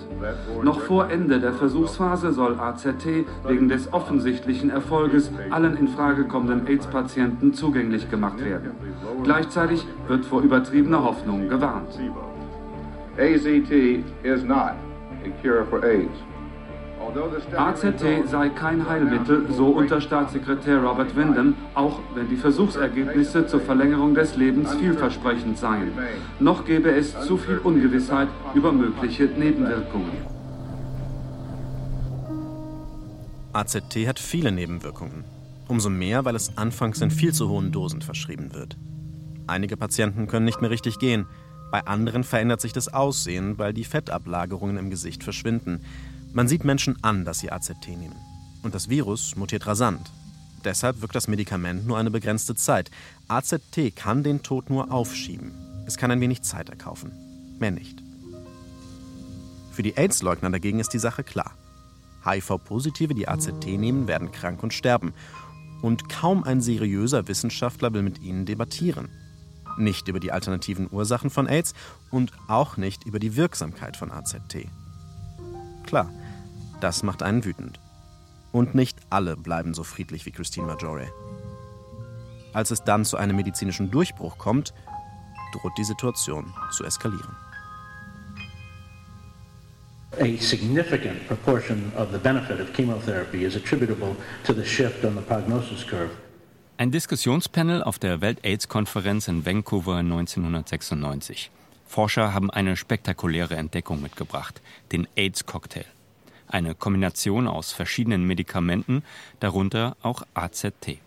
Noch 0.63 0.81
vor 0.81 1.09
Ende 1.09 1.39
der 1.39 1.53
Versuchsphase 1.53 2.33
soll 2.33 2.59
AZT 2.59 3.25
wegen 3.47 3.69
des 3.69 3.93
offensichtlichen 3.93 4.69
Erfolges 4.69 5.31
allen 5.49 5.77
in 5.77 5.87
Frage 5.87 6.25
kommenden 6.25 6.67
AIDS-Patienten 6.67 7.53
zugänglich 7.53 8.11
gemacht 8.11 8.43
werden. 8.43 8.71
Gleichzeitig 9.23 9.87
wird 10.09 10.25
vor 10.25 10.41
übertriebener 10.41 11.03
Hoffnung 11.03 11.47
gewarnt. 11.47 11.97
AZT 13.17 14.03
is 14.23 14.43
not 14.43 14.75
a 15.23 15.29
cure 15.41 15.65
for 15.65 15.85
AIDS. 15.85 16.11
AZT 17.55 18.27
sei 18.27 18.49
kein 18.49 18.89
Heilmittel, 18.89 19.45
so 19.51 19.67
Unterstaatssekretär 19.67 20.83
Robert 20.83 21.15
Windham, 21.15 21.55
auch 21.75 21.99
wenn 22.13 22.27
die 22.27 22.35
Versuchsergebnisse 22.35 23.47
zur 23.47 23.61
Verlängerung 23.61 24.15
des 24.15 24.35
Lebens 24.35 24.73
vielversprechend 24.75 25.57
seien. 25.57 25.93
Noch 26.39 26.65
gäbe 26.65 26.89
es 26.89 27.17
zu 27.21 27.37
viel 27.37 27.59
Ungewissheit 27.59 28.27
über 28.53 28.73
mögliche 28.73 29.25
Nebenwirkungen. 29.25 30.11
AZT 33.53 34.07
hat 34.07 34.19
viele 34.19 34.51
Nebenwirkungen. 34.51 35.23
Umso 35.69 35.89
mehr, 35.89 36.25
weil 36.25 36.35
es 36.35 36.57
anfangs 36.57 36.99
in 37.01 37.11
viel 37.11 37.33
zu 37.33 37.47
hohen 37.47 37.71
Dosen 37.71 38.01
verschrieben 38.01 38.53
wird. 38.53 38.77
Einige 39.47 39.77
Patienten 39.77 40.27
können 40.27 40.45
nicht 40.45 40.59
mehr 40.59 40.71
richtig 40.71 40.99
gehen, 40.99 41.27
bei 41.71 41.85
anderen 41.85 42.23
verändert 42.23 42.61
sich 42.61 42.73
das 42.73 42.93
Aussehen, 42.93 43.57
weil 43.57 43.73
die 43.73 43.83
Fettablagerungen 43.83 44.77
im 44.77 44.89
Gesicht 44.89 45.23
verschwinden. 45.23 45.81
Man 46.33 46.47
sieht 46.47 46.63
Menschen 46.63 47.03
an, 47.03 47.25
dass 47.25 47.39
sie 47.39 47.51
AZT 47.51 47.87
nehmen. 47.89 48.15
Und 48.63 48.75
das 48.75 48.89
Virus 48.89 49.35
mutiert 49.35 49.67
rasant. 49.67 50.11
Deshalb 50.63 51.01
wirkt 51.01 51.15
das 51.15 51.27
Medikament 51.27 51.85
nur 51.85 51.97
eine 51.97 52.11
begrenzte 52.11 52.55
Zeit. 52.55 52.89
AZT 53.27 53.95
kann 53.95 54.23
den 54.23 54.41
Tod 54.41 54.69
nur 54.69 54.91
aufschieben. 54.91 55.51
Es 55.85 55.97
kann 55.97 56.11
ein 56.11 56.21
wenig 56.21 56.41
Zeit 56.41 56.69
erkaufen. 56.69 57.11
Mehr 57.59 57.71
nicht. 57.71 58.01
Für 59.71 59.83
die 59.83 59.97
AIDS-Leugner 59.97 60.49
dagegen 60.49 60.79
ist 60.79 60.93
die 60.93 60.99
Sache 60.99 61.23
klar. 61.23 61.51
HIV-Positive, 62.23 63.13
die 63.13 63.27
AZT 63.27 63.67
nehmen, 63.67 64.07
werden 64.07 64.31
krank 64.31 64.63
und 64.63 64.73
sterben. 64.73 65.13
Und 65.81 66.09
kaum 66.09 66.43
ein 66.43 66.61
seriöser 66.61 67.27
Wissenschaftler 67.27 67.93
will 67.93 68.01
mit 68.01 68.21
ihnen 68.21 68.45
debattieren 68.45 69.09
nicht 69.77 70.07
über 70.07 70.19
die 70.19 70.31
alternativen 70.31 70.87
Ursachen 70.91 71.29
von 71.29 71.47
AIDS 71.47 71.73
und 72.11 72.31
auch 72.47 72.77
nicht 72.77 73.05
über 73.05 73.19
die 73.19 73.35
Wirksamkeit 73.35 73.97
von 73.97 74.11
AZT. 74.11 74.67
Klar, 75.85 76.09
das 76.81 77.03
macht 77.03 77.23
einen 77.23 77.45
wütend. 77.45 77.79
Und 78.51 78.75
nicht 78.75 78.97
alle 79.09 79.35
bleiben 79.35 79.73
so 79.73 79.83
friedlich 79.83 80.25
wie 80.25 80.31
Christine 80.31 80.67
Maggiore. 80.67 81.07
Als 82.53 82.71
es 82.71 82.83
dann 82.83 83.03
zu 83.03 83.17
einem 83.17 83.35
medizinischen 83.35 83.91
Durchbruch 83.91 84.37
kommt, 84.37 84.73
droht 85.53 85.77
die 85.77 85.83
Situation 85.83 86.53
zu 86.71 86.85
eskalieren. 86.85 87.35
A 90.17 90.37
significant 90.37 91.27
proportion 91.27 91.91
of 91.97 92.13
the 92.13 92.17
benefit 92.17 92.61
of 92.61 92.71
chemotherapy 92.71 93.43
is 93.43 93.57
attributable 93.57 94.15
to 94.45 94.53
the 94.53 94.63
shift 94.63 95.03
on 95.03 95.15
the 95.15 95.21
prognosis 95.21 95.85
curve 95.85 96.11
Ein 96.77 96.91
Diskussionspanel 96.91 97.81
auf 97.81 97.99
der 97.99 98.19
Welt-AIDS-Konferenz 98.19 99.29
in 99.29 99.45
Vancouver 99.45 99.95
1996. 99.95 101.49
Forscher 101.87 102.33
haben 102.33 102.51
eine 102.51 102.75
spektakuläre 102.75 103.55
Entdeckung 103.55 104.01
mitgebracht, 104.01 104.61
den 104.91 105.07
AIDS-Cocktail. 105.15 105.85
Eine 106.49 106.75
Kombination 106.75 107.47
aus 107.47 107.71
verschiedenen 107.71 108.27
Medikamenten, 108.27 109.03
darunter 109.39 109.95
auch 110.01 110.23
AZT. 110.33 110.99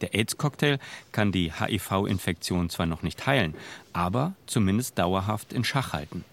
Der 0.00 0.14
AIDS-Cocktail 0.14 0.78
kann 1.12 1.30
die 1.30 1.52
HIV-Infektion 1.52 2.70
zwar 2.70 2.86
noch 2.86 3.02
nicht 3.02 3.26
heilen, 3.26 3.54
aber 3.92 4.32
zumindest 4.46 4.98
dauerhaft 4.98 5.52
in 5.52 5.64
Schach 5.64 5.92
halten. 5.92 6.24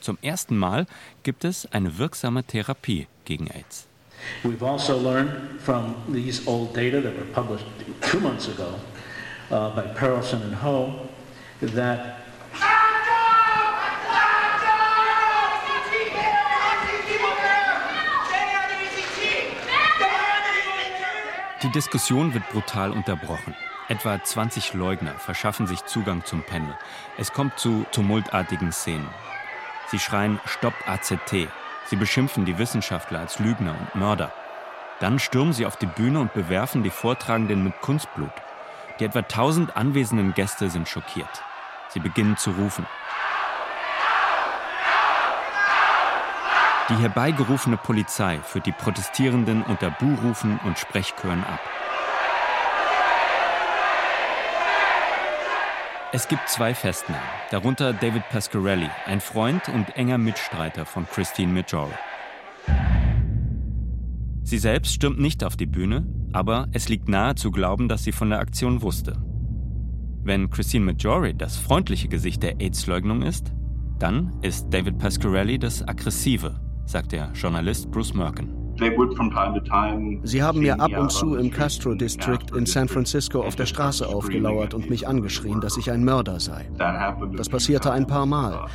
Zum 0.00 0.18
ersten 0.22 0.56
Mal 0.56 0.86
gibt 1.24 1.44
es 1.44 1.66
eine 1.72 1.98
wirksame 1.98 2.44
Therapie 2.44 3.08
gegen 3.24 3.48
AIDS. 3.48 3.88
We've 4.44 4.62
also 4.62 4.98
learned 4.98 5.60
from 5.60 5.96
these 6.08 6.46
old 6.46 6.74
data 6.74 7.00
that 7.00 7.16
were 7.16 7.24
published 7.32 7.64
two 8.02 8.20
months 8.20 8.48
ago 8.48 8.74
uh, 9.50 9.70
by 9.74 9.82
Perelson 9.94 10.42
and 10.42 10.54
Ho 10.56 11.08
that 11.60 12.24
Die 21.62 21.70
Diskussion 21.70 22.34
wird 22.34 22.46
brutal 22.50 22.90
unterbrochen. 22.90 23.54
Etwa 23.88 24.22
20 24.22 24.74
Leugner 24.74 25.14
verschaffen 25.14 25.66
sich 25.66 25.82
Zugang 25.86 26.22
zum 26.24 26.42
Panel. 26.42 26.76
Es 27.16 27.32
kommt 27.32 27.58
zu 27.58 27.86
tumultartigen 27.90 28.70
Szenen. 28.70 29.08
Sie 29.90 29.98
schreien 29.98 30.38
Stopp 30.44 30.74
AZT, 30.86 31.48
Sie 31.86 31.96
beschimpfen 31.96 32.44
die 32.44 32.58
Wissenschaftler 32.58 33.20
als 33.20 33.38
Lügner 33.38 33.74
und 33.78 33.94
Mörder. 33.94 34.32
Dann 35.00 35.18
stürmen 35.18 35.52
sie 35.52 35.66
auf 35.66 35.76
die 35.76 35.86
Bühne 35.86 36.20
und 36.20 36.32
bewerfen 36.32 36.82
die 36.82 36.90
Vortragenden 36.90 37.62
mit 37.62 37.80
Kunstblut. 37.80 38.32
Die 38.98 39.04
etwa 39.04 39.22
tausend 39.22 39.76
anwesenden 39.76 40.34
Gäste 40.34 40.70
sind 40.70 40.88
schockiert. 40.88 41.42
Sie 41.88 42.00
beginnen 42.00 42.36
zu 42.36 42.52
rufen. 42.52 42.86
Die 46.90 46.96
herbeigerufene 46.96 47.76
Polizei 47.76 48.40
führt 48.40 48.66
die 48.66 48.72
Protestierenden 48.72 49.62
unter 49.62 49.90
Buhrufen 49.90 50.60
und 50.64 50.78
Sprechchören 50.78 51.42
ab. 51.44 51.60
Es 56.14 56.28
gibt 56.28 56.48
zwei 56.48 56.74
Festnahmen, 56.74 57.20
darunter 57.50 57.92
David 57.92 58.22
Pasquarelli, 58.28 58.88
ein 59.04 59.20
Freund 59.20 59.68
und 59.68 59.96
enger 59.96 60.16
Mitstreiter 60.16 60.86
von 60.86 61.08
Christine 61.08 61.52
Majori. 61.52 61.90
Sie 64.44 64.58
selbst 64.58 64.92
stürmt 64.92 65.18
nicht 65.18 65.42
auf 65.42 65.56
die 65.56 65.66
Bühne, 65.66 66.06
aber 66.32 66.68
es 66.70 66.88
liegt 66.88 67.08
nahe 67.08 67.34
zu 67.34 67.50
glauben, 67.50 67.88
dass 67.88 68.04
sie 68.04 68.12
von 68.12 68.30
der 68.30 68.38
Aktion 68.38 68.80
wusste. 68.80 69.16
Wenn 70.22 70.50
Christine 70.50 70.84
Majori 70.84 71.34
das 71.36 71.56
freundliche 71.56 72.06
Gesicht 72.06 72.44
der 72.44 72.60
AIDS-Leugnung 72.60 73.22
ist, 73.22 73.52
dann 73.98 74.38
ist 74.40 74.68
David 74.70 74.98
Pasquarelli 74.98 75.58
das 75.58 75.82
aggressive, 75.82 76.60
sagt 76.84 77.10
der 77.10 77.32
Journalist 77.32 77.90
Bruce 77.90 78.14
Merkin. 78.14 78.63
Sie 80.24 80.42
haben 80.42 80.60
mir 80.60 80.80
ab 80.80 80.98
und 80.98 81.12
zu 81.12 81.36
im 81.36 81.50
Castro 81.50 81.94
District 81.94 82.56
in 82.56 82.66
San 82.66 82.88
Francisco 82.88 83.42
auf 83.42 83.56
der 83.56 83.66
Straße 83.66 84.06
aufgelauert 84.06 84.74
und 84.74 84.90
mich 84.90 85.06
angeschrien, 85.06 85.60
dass 85.60 85.76
ich 85.76 85.90
ein 85.90 86.04
Mörder 86.04 86.40
sei. 86.40 86.68
Das 87.36 87.48
passierte 87.48 87.92
ein 87.92 88.06
paar 88.06 88.26
Mal. 88.26 88.66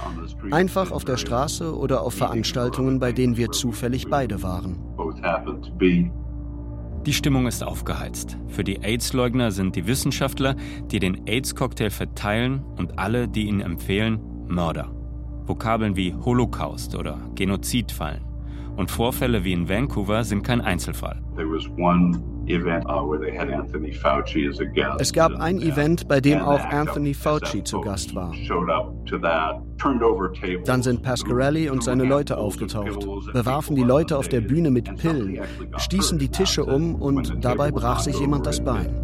Einfach 0.51 0.91
auf 0.91 1.05
der 1.05 1.17
Straße 1.17 1.75
oder 1.75 2.01
auf 2.01 2.13
Veranstaltungen, 2.13 2.99
bei 2.99 3.11
denen 3.11 3.37
wir 3.37 3.51
zufällig 3.51 4.09
beide 4.09 4.41
waren. 4.43 4.79
Die 7.05 7.13
Stimmung 7.13 7.47
ist 7.47 7.63
aufgeheizt. 7.63 8.37
Für 8.49 8.63
die 8.63 8.81
AIDS-Leugner 8.83 9.51
sind 9.51 9.75
die 9.75 9.87
Wissenschaftler, 9.87 10.55
die 10.91 10.99
den 10.99 11.27
AIDS-Cocktail 11.27 11.89
verteilen 11.89 12.63
und 12.77 12.99
alle, 12.99 13.27
die 13.27 13.47
ihn 13.47 13.61
empfehlen, 13.61 14.19
Mörder. 14.47 14.91
Vokabeln 15.45 15.95
wie 15.95 16.13
Holocaust 16.13 16.95
oder 16.95 17.19
Genozid 17.35 17.91
fallen. 17.91 18.28
Und 18.79 18.89
Vorfälle 18.89 19.43
wie 19.43 19.51
in 19.51 19.67
Vancouver 19.67 20.23
sind 20.23 20.41
kein 20.43 20.61
Einzelfall. 20.61 21.21
Uh, 21.37 21.55
es 24.99 25.11
gab 25.11 25.33
ein 25.33 25.61
Event, 25.61 26.07
bei 26.07 26.21
dem 26.21 26.39
auch 26.39 26.63
Anthony 26.63 27.13
Fauci 27.13 27.61
zu 27.65 27.81
Gast 27.81 28.15
war. 28.15 28.33
Dann 30.63 30.81
sind 30.81 31.03
Pasquarelli 31.03 31.69
und 31.69 31.83
seine 31.83 32.05
Leute 32.05 32.37
aufgetaucht, 32.37 33.05
bewarfen 33.33 33.75
die 33.75 33.83
Leute 33.83 34.17
auf 34.17 34.29
der 34.29 34.39
Bühne 34.39 34.71
mit 34.71 34.95
Pillen, 34.95 35.41
stießen 35.75 36.17
die 36.17 36.29
Tische 36.29 36.63
um 36.63 36.95
und 36.95 37.43
dabei 37.43 37.71
brach 37.71 37.99
sich 37.99 38.17
jemand 38.17 38.45
das 38.45 38.63
Bein. 38.63 38.95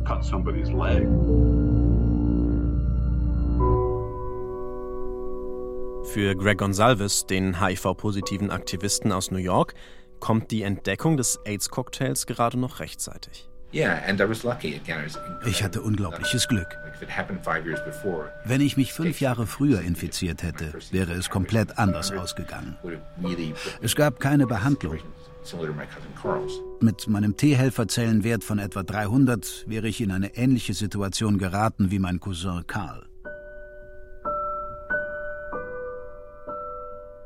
Für 6.15 6.34
Greg 6.34 6.60
Gonsalves, 6.60 7.25
den 7.25 7.60
HIV-positiven 7.60 8.49
Aktivisten 8.49 9.12
aus 9.12 9.32
New 9.32 9.38
York, 9.38 9.73
kommt 10.21 10.49
die 10.49 10.62
Entdeckung 10.62 11.17
des 11.17 11.41
AIDS-Cocktails 11.43 12.25
gerade 12.25 12.58
noch 12.58 12.80
rechtzeitig. 12.80 13.49
Ich 15.45 15.62
hatte 15.62 15.82
unglaubliches 15.82 16.47
Glück. 16.47 16.69
Wenn 18.45 18.62
ich 18.62 18.78
mich 18.78 18.93
fünf 18.93 19.19
Jahre 19.19 19.45
früher 19.45 19.82
infiziert 19.82 20.41
hätte, 20.41 20.71
wäre 20.91 21.12
es 21.12 21.30
komplett 21.30 21.78
anders 21.78 22.13
ausgegangen. 22.13 22.78
Es 23.82 23.93
gab 23.93 24.21
keine 24.21 24.47
Behandlung. 24.47 24.99
Mit 26.80 27.08
meinem 27.10 27.36
T-Helferzellenwert 27.36 28.45
von 28.45 28.60
etwa 28.60 28.84
300 28.84 29.65
wäre 29.67 29.89
ich 29.89 29.99
in 29.99 30.12
eine 30.12 30.38
ähnliche 30.38 30.75
Situation 30.75 31.38
geraten 31.38 31.91
wie 31.91 31.99
mein 31.99 32.21
Cousin 32.21 32.65
Karl. 32.67 33.06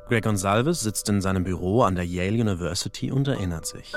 Greg 0.10 0.24
Gonsalves 0.24 0.80
sitzt 0.80 1.08
in 1.08 1.22
seinem 1.22 1.43
Büro 1.43 1.84
an 1.84 1.93
der 1.93 2.04
Yale 2.04 2.41
University 2.41 3.12
und 3.12 3.28
erinnert 3.28 3.67
sich. 3.67 3.93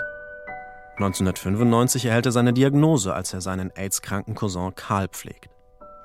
1995 0.96 2.05
erhält 2.05 2.27
er 2.27 2.33
seine 2.33 2.53
Diagnose, 2.53 3.14
als 3.14 3.33
er 3.33 3.40
seinen 3.40 3.70
AIDS-kranken 3.75 4.35
Cousin 4.35 4.75
Carl 4.75 5.09
pflegt. 5.09 5.48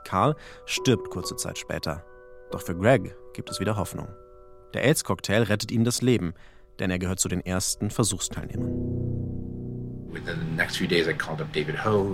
Carl 0.05 0.37
stirbt 0.65 1.09
kurze 1.09 1.35
Zeit 1.35 1.57
später. 1.57 2.05
Doch 2.51 2.61
für 2.61 2.73
Greg 2.73 3.17
gibt 3.33 3.49
es 3.49 3.59
wieder 3.59 3.75
Hoffnung. 3.75 4.07
Der 4.73 4.85
AIDS-Cocktail 4.85 5.43
rettet 5.43 5.73
ihm 5.73 5.83
das 5.83 6.01
Leben, 6.01 6.33
denn 6.79 6.89
er 6.89 6.99
gehört 6.99 7.19
zu 7.19 7.27
den 7.27 7.45
ersten 7.45 7.89
Versuchsteilnehmern. 7.89 8.71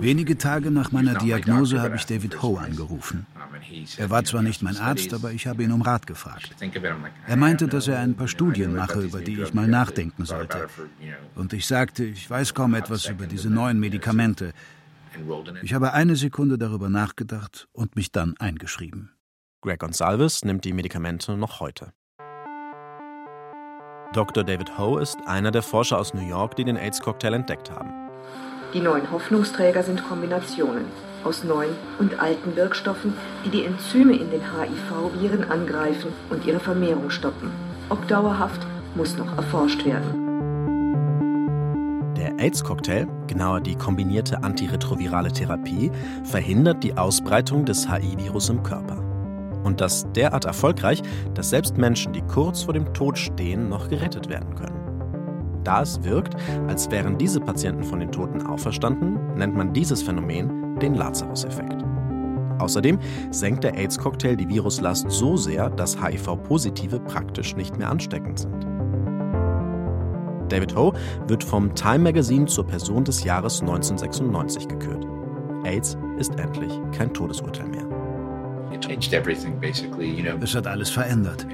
Wenige 0.00 0.36
Tage 0.36 0.70
nach 0.72 0.90
meiner 0.90 1.14
Diagnose 1.14 1.80
habe 1.80 1.94
ich 1.94 2.06
David 2.06 2.42
Ho 2.42 2.56
angerufen. 2.56 3.28
Er 3.96 4.10
war 4.10 4.24
zwar 4.24 4.42
nicht 4.42 4.62
mein 4.62 4.76
Arzt, 4.76 5.12
aber 5.14 5.32
ich 5.32 5.46
habe 5.46 5.62
ihn 5.62 5.72
um 5.72 5.82
Rat 5.82 6.06
gefragt. 6.06 6.50
Er 7.26 7.36
meinte, 7.36 7.68
dass 7.68 7.88
er 7.88 7.98
ein 7.98 8.14
paar 8.14 8.28
Studien 8.28 8.74
mache, 8.74 9.00
über 9.00 9.20
die 9.20 9.40
ich 9.40 9.54
mal 9.54 9.66
nachdenken 9.66 10.24
sollte. 10.24 10.68
Und 11.34 11.52
ich 11.52 11.66
sagte, 11.66 12.04
ich 12.04 12.28
weiß 12.28 12.54
kaum 12.54 12.74
etwas 12.74 13.06
über 13.06 13.26
diese 13.26 13.50
neuen 13.50 13.80
Medikamente. 13.80 14.52
Ich 15.62 15.74
habe 15.74 15.92
eine 15.92 16.16
Sekunde 16.16 16.58
darüber 16.58 16.88
nachgedacht 16.88 17.68
und 17.72 17.96
mich 17.96 18.10
dann 18.10 18.34
eingeschrieben. 18.38 19.10
Greg 19.60 19.80
Gonsalves 19.80 20.44
nimmt 20.44 20.64
die 20.64 20.72
Medikamente 20.72 21.36
noch 21.36 21.60
heute. 21.60 21.92
Dr. 24.12 24.44
David 24.44 24.78
Ho 24.78 24.98
ist 24.98 25.16
einer 25.26 25.50
der 25.50 25.62
Forscher 25.62 25.98
aus 25.98 26.14
New 26.14 26.28
York, 26.28 26.54
die 26.56 26.64
den 26.64 26.76
AIDS-Cocktail 26.76 27.34
entdeckt 27.34 27.70
haben. 27.70 27.90
Die 28.74 28.80
neuen 28.80 29.08
Hoffnungsträger 29.12 29.84
sind 29.84 30.02
Kombinationen 30.02 30.84
aus 31.22 31.44
neuen 31.44 31.70
und 31.98 32.20
alten 32.20 32.56
Wirkstoffen, 32.56 33.14
die 33.44 33.50
die 33.50 33.64
Enzyme 33.64 34.14
in 34.14 34.30
den 34.30 34.42
HIV-Viren 34.42 35.50
angreifen 35.50 36.12
und 36.28 36.44
ihre 36.44 36.60
Vermehrung 36.60 37.08
stoppen. 37.10 37.50
Ob 37.88 38.06
dauerhaft, 38.08 38.60
muss 38.94 39.16
noch 39.16 39.36
erforscht 39.36 39.84
werden. 39.84 40.22
Der 42.16 42.38
AIDS-Cocktail, 42.38 43.06
genauer 43.26 43.60
die 43.60 43.76
kombinierte 43.76 44.42
antiretrovirale 44.42 45.32
Therapie, 45.32 45.90
verhindert 46.24 46.82
die 46.82 46.96
Ausbreitung 46.96 47.64
des 47.64 47.88
HIV-Virus 47.90 48.48
im 48.48 48.62
Körper. 48.62 48.98
Und 49.62 49.80
das 49.80 50.06
derart 50.12 50.44
erfolgreich, 50.44 51.00
dass 51.34 51.50
selbst 51.50 51.78
Menschen, 51.78 52.12
die 52.12 52.22
kurz 52.22 52.64
vor 52.64 52.74
dem 52.74 52.92
Tod 52.92 53.18
stehen, 53.18 53.68
noch 53.68 53.88
gerettet 53.88 54.28
werden 54.28 54.54
können. 54.56 54.73
Da 55.64 55.82
es 55.82 56.02
wirkt, 56.04 56.36
als 56.68 56.90
wären 56.90 57.18
diese 57.18 57.40
Patienten 57.40 57.84
von 57.84 58.00
den 58.00 58.12
Toten 58.12 58.46
auferstanden, 58.46 59.34
nennt 59.34 59.56
man 59.56 59.72
dieses 59.72 60.02
Phänomen 60.02 60.78
den 60.78 60.94
Lazarus-Effekt. 60.94 61.84
Außerdem 62.58 62.98
senkt 63.30 63.64
der 63.64 63.74
AIDS-Cocktail 63.74 64.36
die 64.36 64.48
Viruslast 64.48 65.10
so 65.10 65.36
sehr, 65.36 65.70
dass 65.70 66.00
HIV-Positive 66.00 67.00
praktisch 67.00 67.56
nicht 67.56 67.76
mehr 67.78 67.90
ansteckend 67.90 68.38
sind. 68.38 68.66
David 70.48 70.76
Ho 70.76 70.92
wird 71.26 71.42
vom 71.42 71.74
Time 71.74 72.00
Magazine 72.00 72.46
zur 72.46 72.66
Person 72.66 73.04
des 73.04 73.24
Jahres 73.24 73.60
1996 73.60 74.68
gekürt. 74.68 75.06
AIDS 75.64 75.96
ist 76.18 76.38
endlich 76.38 76.72
kein 76.92 77.12
Todesurteil 77.12 77.68
mehr. 77.68 77.84
Es 80.40 80.54
hat 80.54 80.66
alles 80.66 80.90
verändert. 80.90 81.46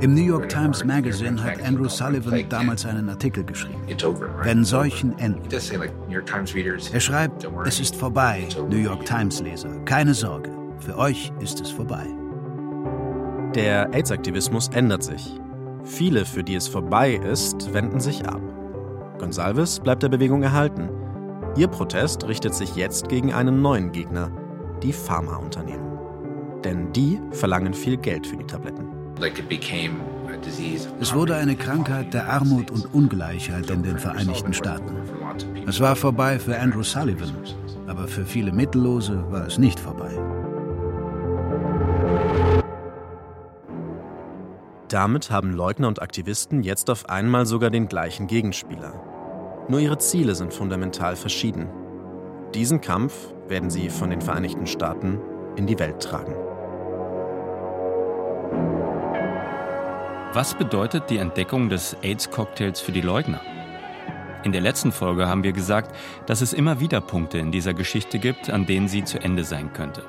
Im 0.00 0.14
New 0.14 0.22
York 0.22 0.48
Times 0.48 0.84
Magazine 0.84 1.42
hat 1.42 1.62
Andrew 1.62 1.88
Sullivan 1.88 2.48
damals 2.48 2.86
einen 2.86 3.08
Artikel 3.08 3.44
geschrieben. 3.44 3.82
Wenn 4.42 4.64
Seuchen 4.64 5.18
enden. 5.18 5.42
Er 5.50 7.00
schreibt, 7.00 7.48
es 7.66 7.80
ist 7.80 7.96
vorbei, 7.96 8.48
New 8.68 8.76
York 8.76 9.04
Times 9.04 9.40
Leser. 9.40 9.70
Keine 9.84 10.14
Sorge, 10.14 10.50
für 10.78 10.96
euch 10.96 11.32
ist 11.40 11.60
es 11.60 11.70
vorbei. 11.70 12.06
Der 13.54 13.92
AIDS-Aktivismus 13.94 14.68
ändert 14.68 15.04
sich. 15.04 15.40
Viele, 15.84 16.24
für 16.24 16.42
die 16.42 16.54
es 16.54 16.66
vorbei 16.66 17.14
ist, 17.14 17.72
wenden 17.72 18.00
sich 18.00 18.26
ab. 18.26 18.40
Gonsalves 19.18 19.80
bleibt 19.80 20.02
der 20.02 20.08
Bewegung 20.08 20.42
erhalten. 20.42 20.88
Ihr 21.56 21.68
Protest 21.68 22.26
richtet 22.26 22.54
sich 22.54 22.74
jetzt 22.74 23.08
gegen 23.08 23.32
einen 23.32 23.62
neuen 23.62 23.92
Gegner, 23.92 24.30
die 24.82 24.92
Pharmaunternehmen. 24.92 25.93
Denn 26.64 26.92
die 26.92 27.20
verlangen 27.32 27.74
viel 27.74 27.98
Geld 27.98 28.26
für 28.26 28.36
die 28.36 28.46
Tabletten. 28.46 28.88
Es 31.00 31.14
wurde 31.14 31.36
eine 31.36 31.56
Krankheit 31.56 32.14
der 32.14 32.28
Armut 32.28 32.70
und 32.70 32.92
Ungleichheit 32.92 33.70
in 33.70 33.82
den 33.82 33.98
Vereinigten 33.98 34.52
Staaten. 34.52 34.96
Es 35.66 35.80
war 35.80 35.94
vorbei 35.94 36.38
für 36.38 36.58
Andrew 36.58 36.82
Sullivan, 36.82 37.32
aber 37.86 38.08
für 38.08 38.24
viele 38.24 38.52
Mittellose 38.52 39.24
war 39.30 39.46
es 39.46 39.58
nicht 39.58 39.78
vorbei. 39.78 40.10
Damit 44.88 45.30
haben 45.30 45.52
Leugner 45.52 45.88
und 45.88 46.02
Aktivisten 46.02 46.62
jetzt 46.62 46.88
auf 46.88 47.08
einmal 47.08 47.46
sogar 47.46 47.70
den 47.70 47.88
gleichen 47.88 48.26
Gegenspieler. 48.26 48.92
Nur 49.68 49.80
ihre 49.80 49.98
Ziele 49.98 50.34
sind 50.34 50.52
fundamental 50.52 51.16
verschieden. 51.16 51.68
Diesen 52.54 52.80
Kampf 52.80 53.34
werden 53.48 53.70
sie 53.70 53.88
von 53.88 54.10
den 54.10 54.20
Vereinigten 54.20 54.66
Staaten 54.66 55.18
in 55.56 55.66
die 55.66 55.78
Welt 55.78 56.00
tragen. 56.00 56.34
Was 60.34 60.52
bedeutet 60.54 61.10
die 61.10 61.18
Entdeckung 61.18 61.68
des 61.68 61.96
AIDS-Cocktails 62.02 62.80
für 62.80 62.90
die 62.90 63.02
Leugner? 63.02 63.40
In 64.42 64.50
der 64.50 64.62
letzten 64.62 64.90
Folge 64.90 65.28
haben 65.28 65.44
wir 65.44 65.52
gesagt, 65.52 65.94
dass 66.26 66.40
es 66.40 66.52
immer 66.52 66.80
wieder 66.80 67.00
Punkte 67.00 67.38
in 67.38 67.52
dieser 67.52 67.72
Geschichte 67.72 68.18
gibt, 68.18 68.50
an 68.50 68.66
denen 68.66 68.88
sie 68.88 69.04
zu 69.04 69.22
Ende 69.22 69.44
sein 69.44 69.72
könnte. 69.72 70.02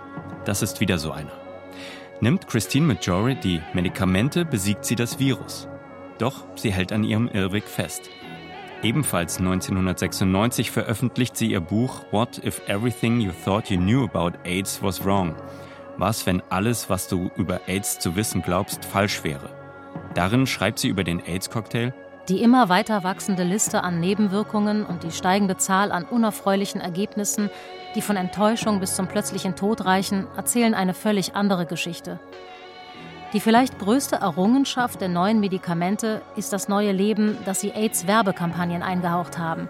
Das 0.43 0.63
ist 0.63 0.79
wieder 0.79 0.97
so 0.97 1.11
einer. 1.11 1.31
Nimmt 2.21 2.47
Christine 2.47 2.87
Majore 2.87 3.35
die 3.35 3.61
Medikamente, 3.73 4.45
besiegt 4.45 4.83
sie 4.85 4.95
das 4.95 5.19
Virus. 5.19 5.67
Doch 6.17 6.43
sie 6.55 6.73
hält 6.73 6.91
an 6.91 7.03
ihrem 7.03 7.27
Irrweg 7.27 7.65
fest. 7.65 8.09
Ebenfalls 8.81 9.37
1996 9.37 10.71
veröffentlicht 10.71 11.37
sie 11.37 11.51
ihr 11.51 11.61
Buch 11.61 12.03
What 12.09 12.43
if 12.43 12.63
everything 12.67 13.21
you 13.21 13.31
thought 13.31 13.69
you 13.69 13.77
knew 13.77 14.03
about 14.03 14.39
AIDS 14.43 14.81
was 14.81 15.05
wrong? 15.05 15.35
Was, 15.97 16.25
wenn 16.25 16.41
alles, 16.49 16.89
was 16.89 17.07
du 17.07 17.29
über 17.35 17.67
AIDS 17.67 17.99
zu 17.99 18.15
wissen 18.15 18.41
glaubst, 18.41 18.85
falsch 18.85 19.23
wäre? 19.23 19.64
Darin 20.15 20.47
schreibt 20.47 20.79
sie 20.79 20.87
über 20.87 21.03
den 21.03 21.19
AIDS-Cocktail. 21.19 21.93
Die 22.29 22.41
immer 22.41 22.69
weiter 22.69 23.03
wachsende 23.03 23.43
Liste 23.43 23.83
an 23.83 23.99
Nebenwirkungen 23.99 24.83
und 24.83 25.03
die 25.03 25.11
steigende 25.11 25.57
Zahl 25.57 25.91
an 25.91 26.05
unerfreulichen 26.05 26.81
Ergebnissen, 26.81 27.51
die 27.93 28.01
von 28.01 28.15
Enttäuschung 28.15 28.79
bis 28.79 28.95
zum 28.95 29.07
plötzlichen 29.07 29.55
Tod 29.55 29.85
reichen, 29.85 30.25
erzählen 30.35 30.73
eine 30.73 30.95
völlig 30.95 31.35
andere 31.35 31.67
Geschichte. 31.67 32.19
Die 33.33 33.39
vielleicht 33.39 33.77
größte 33.77 34.15
Errungenschaft 34.15 35.01
der 35.01 35.09
neuen 35.09 35.39
Medikamente 35.39 36.21
ist 36.35 36.53
das 36.53 36.67
neue 36.67 36.93
Leben, 36.93 37.37
das 37.45 37.59
sie 37.59 37.71
AIDS-Werbekampagnen 37.71 38.81
eingehaucht 38.81 39.37
haben. 39.37 39.69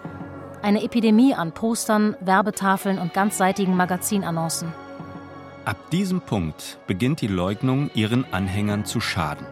Eine 0.62 0.82
Epidemie 0.82 1.34
an 1.34 1.52
Postern, 1.52 2.16
Werbetafeln 2.20 2.98
und 2.98 3.12
ganzseitigen 3.12 3.76
Magazinannoncen. 3.76 4.72
Ab 5.64 5.90
diesem 5.90 6.20
Punkt 6.20 6.78
beginnt 6.86 7.20
die 7.20 7.26
Leugnung 7.26 7.90
ihren 7.94 8.24
Anhängern 8.32 8.84
zu 8.84 9.00
schaden. 9.00 9.46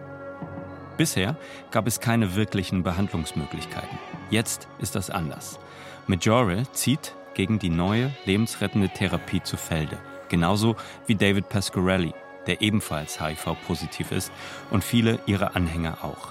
Bisher 0.97 1.37
gab 1.71 1.87
es 1.87 2.01
keine 2.01 2.37
wirklichen 2.37 2.83
Behandlungsmöglichkeiten. 2.83 3.99
Jetzt 4.31 4.69
ist 4.79 4.95
das 4.95 5.11
anders. 5.11 5.59
Majore 6.07 6.65
zieht 6.73 7.15
gegen 7.35 7.59
die 7.59 7.71
neue, 7.71 8.13
lebensrettende 8.25 8.89
Therapie 8.89 9.43
zu 9.43 9.57
Felde. 9.57 9.99
Genauso 10.29 10.77
wie 11.07 11.17
David 11.17 11.49
Pasquarelli, 11.49 12.15
der 12.47 12.63
ebenfalls 12.63 13.21
HIV-positiv 13.21 14.13
ist 14.13 14.33
und 14.71 14.85
viele 14.85 15.19
ihrer 15.27 15.57
Anhänger 15.57 15.99
auch. 16.03 16.29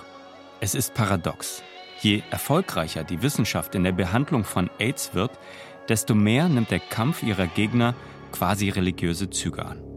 Es 0.59 0.75
ist 0.75 0.93
paradox. 0.93 1.61
Je 1.99 2.23
erfolgreicher 2.31 3.03
die 3.03 3.21
Wissenschaft 3.21 3.75
in 3.75 3.83
der 3.83 3.91
Behandlung 3.91 4.43
von 4.43 4.69
AIDS 4.79 5.13
wird, 5.13 5.31
desto 5.89 6.15
mehr 6.15 6.47
nimmt 6.49 6.71
der 6.71 6.79
Kampf 6.79 7.23
ihrer 7.23 7.47
Gegner 7.47 7.95
quasi 8.31 8.69
religiöse 8.69 9.29
Züge 9.29 9.65
an. 9.65 9.92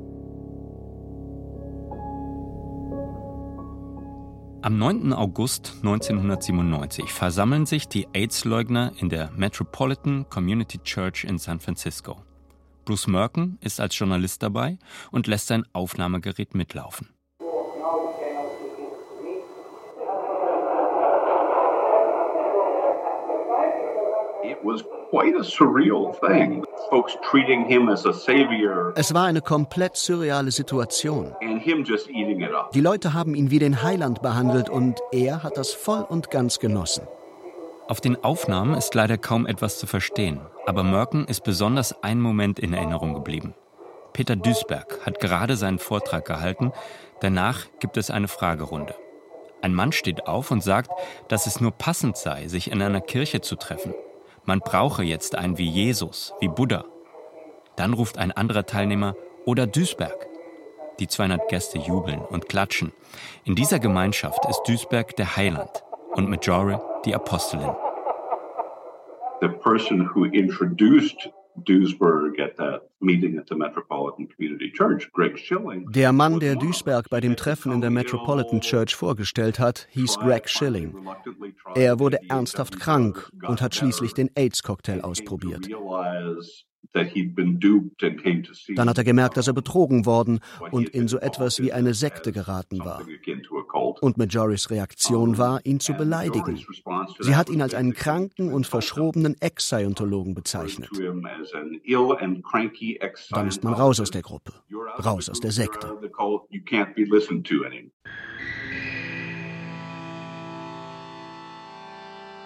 Am 4.67 4.79
9. 4.79 5.13
August 5.13 5.75
1997 5.77 7.13
versammeln 7.13 7.67
sich 7.67 7.87
die 7.87 8.09
AIDS-Leugner 8.13 8.91
in 8.99 9.09
der 9.09 9.31
Metropolitan 9.31 10.29
Community 10.29 10.79
Church 10.79 11.23
in 11.23 11.39
San 11.39 11.61
Francisco. 11.61 12.21
Bruce 12.85 13.07
Merken 13.07 13.59
ist 13.61 13.79
als 13.79 13.97
Journalist 13.97 14.43
dabei 14.43 14.77
und 15.13 15.29
lässt 15.29 15.47
sein 15.47 15.65
Aufnahmegerät 15.73 16.57
mitlaufen. 16.57 17.11
Es 28.95 29.15
war 29.15 29.25
eine 29.25 29.41
komplett 29.41 29.97
surreale 29.97 30.51
Situation. 30.51 31.35
Die 32.75 32.81
Leute 32.81 33.15
haben 33.15 33.35
ihn 33.35 33.51
wie 33.51 33.59
den 33.59 33.83
Heiland 33.83 34.23
behandelt 34.23 34.69
und 34.69 35.01
er 35.13 35.43
hat 35.43 35.57
das 35.57 35.73
voll 35.73 36.05
und 36.09 36.31
ganz 36.31 36.59
genossen. 36.59 37.07
Auf 37.89 38.01
den 38.01 38.23
Aufnahmen 38.25 38.75
ist 38.75 38.95
leider 38.95 39.17
kaum 39.17 39.47
etwas 39.47 39.79
zu 39.79 39.87
verstehen, 39.87 40.41
aber 40.67 40.83
Merken 40.83 41.25
ist 41.27 41.45
besonders 41.45 42.03
ein 42.03 42.21
Moment 42.21 42.59
in 42.59 42.73
Erinnerung 42.73 43.15
geblieben. 43.15 43.55
Peter 44.13 44.35
Duisberg 44.35 45.07
hat 45.07 45.21
gerade 45.21 45.57
seinen 45.57 45.79
Vortrag 45.79 46.25
gehalten, 46.25 46.73
danach 47.21 47.67
gibt 47.79 47.97
es 47.97 48.11
eine 48.11 48.29
Fragerunde. 48.29 48.95
Ein 49.63 49.75
Mann 49.75 49.93
steht 49.93 50.27
auf 50.27 50.51
und 50.51 50.63
sagt, 50.63 50.91
dass 51.29 51.47
es 51.47 51.61
nur 51.61 51.71
passend 51.71 52.17
sei, 52.17 52.49
sich 52.49 52.71
in 52.71 52.83
einer 52.83 53.01
Kirche 53.01 53.41
zu 53.41 53.57
treffen. 53.57 53.95
Man 54.49 54.61
brauche 54.61 55.03
jetzt 55.03 55.35
einen 55.35 55.59
wie 55.59 55.69
Jesus, 55.69 56.33
wie 56.39 56.47
Buddha. 56.47 56.85
Dann 57.75 57.93
ruft 57.93 58.17
ein 58.17 58.31
anderer 58.31 58.65
Teilnehmer 58.65 59.17
oder 59.45 59.67
Duisberg. 59.67 60.29
Die 61.01 61.09
200 61.09 61.49
Gäste 61.49 61.79
jubeln 61.79 62.21
und 62.21 62.49
klatschen. 62.49 62.93
In 63.45 63.57
dieser 63.57 63.81
Gemeinschaft 63.81 64.47
ist 64.49 64.63
Duisberg 64.63 65.17
der 65.17 65.37
Heiland 65.37 65.83
und 66.13 66.31
Majore 66.31 66.81
die 67.05 67.13
Apostelin. 67.13 67.75
The 69.41 69.49
person 69.49 70.09
who 70.15 70.27
introduced 70.27 71.29
der 75.89 76.13
Mann, 76.13 76.41
der 76.41 76.57
Duisberg 76.57 77.11
bei 77.11 77.21
dem 77.21 77.37
Treffen 77.37 77.73
in 77.73 77.81
der 77.81 77.91
Metropolitan 77.91 78.61
Church 78.61 78.95
vorgestellt 78.95 79.59
hat, 79.59 79.87
hieß 79.91 80.19
Greg 80.19 80.49
Schilling. 80.49 80.95
Er 81.75 81.99
wurde 81.99 82.19
ernsthaft 82.29 82.79
krank 82.79 83.31
und 83.47 83.61
hat 83.61 83.75
schließlich 83.75 84.15
den 84.15 84.31
AIDS-Cocktail 84.35 85.01
ausprobiert. 85.03 85.69
Dann 88.75 88.89
hat 88.89 88.99
er 88.99 89.05
gemerkt, 89.05 89.37
dass 89.37 89.47
er 89.47 89.53
betrogen 89.53 90.07
worden 90.07 90.41
und 90.71 90.89
in 90.91 91.09
so 91.09 91.19
etwas 91.19 91.61
wie 91.61 91.73
eine 91.73 91.95
Sekte 91.95 92.33
geraten 92.33 92.81
war. 92.81 93.03
Und 94.01 94.19
Majoris 94.19 94.71
Reaktion 94.71 95.39
war, 95.39 95.65
ihn 95.65 95.81
zu 95.81 95.95
beleidigen. 95.95 96.65
Sie 97.21 97.37
hat 97.37 97.51
ihn 97.51 97.63
als 97.63 97.75
einen 97.75 97.95
kranken 97.95 98.53
und 98.53 98.67
verschrobenen 98.67 99.37
Ex-Scientologen 99.41 100.35
bezeichnet. 100.35 100.91
Dann 103.31 103.49
ist 103.49 103.65
man 103.65 103.75
raus 103.75 104.01
aus 104.01 104.11
der 104.11 104.23
Gruppe, 104.23 104.53
raus 105.05 105.29
aus 105.29 105.41
der 105.41 105.53
Sekte. 105.53 105.97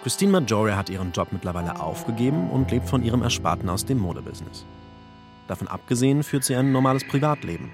Christine 0.03 0.31
Majore 0.31 0.75
hat 0.75 0.89
ihren 0.89 1.11
Job 1.11 1.27
mittlerweile 1.31 1.79
aufgegeben 1.79 2.49
und 2.49 2.71
lebt 2.71 2.89
von 2.89 3.03
ihrem 3.03 3.21
Ersparten 3.21 3.69
aus 3.69 3.85
dem 3.85 3.99
Modebusiness. 3.99 4.65
Davon 5.47 5.67
abgesehen 5.67 6.23
führt 6.23 6.43
sie 6.43 6.55
ein 6.55 6.71
normales 6.71 7.07
Privatleben. 7.07 7.71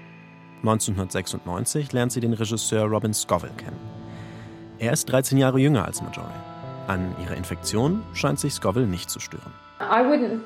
1996 0.58 1.92
lernt 1.92 2.12
sie 2.12 2.20
den 2.20 2.34
Regisseur 2.34 2.84
Robin 2.84 3.14
Scoville 3.14 3.54
kennen. 3.56 3.78
Er 4.78 4.92
ist 4.92 5.06
13 5.06 5.38
Jahre 5.38 5.58
jünger 5.58 5.86
als 5.86 6.02
Majore. 6.02 6.32
An 6.86 7.14
ihrer 7.22 7.36
Infektion 7.36 8.02
scheint 8.12 8.40
sich 8.40 8.52
Scoville 8.52 8.86
nicht 8.86 9.08
zu 9.08 9.20
stören. 9.20 9.52
I 9.80 10.02
wouldn't 10.04 10.40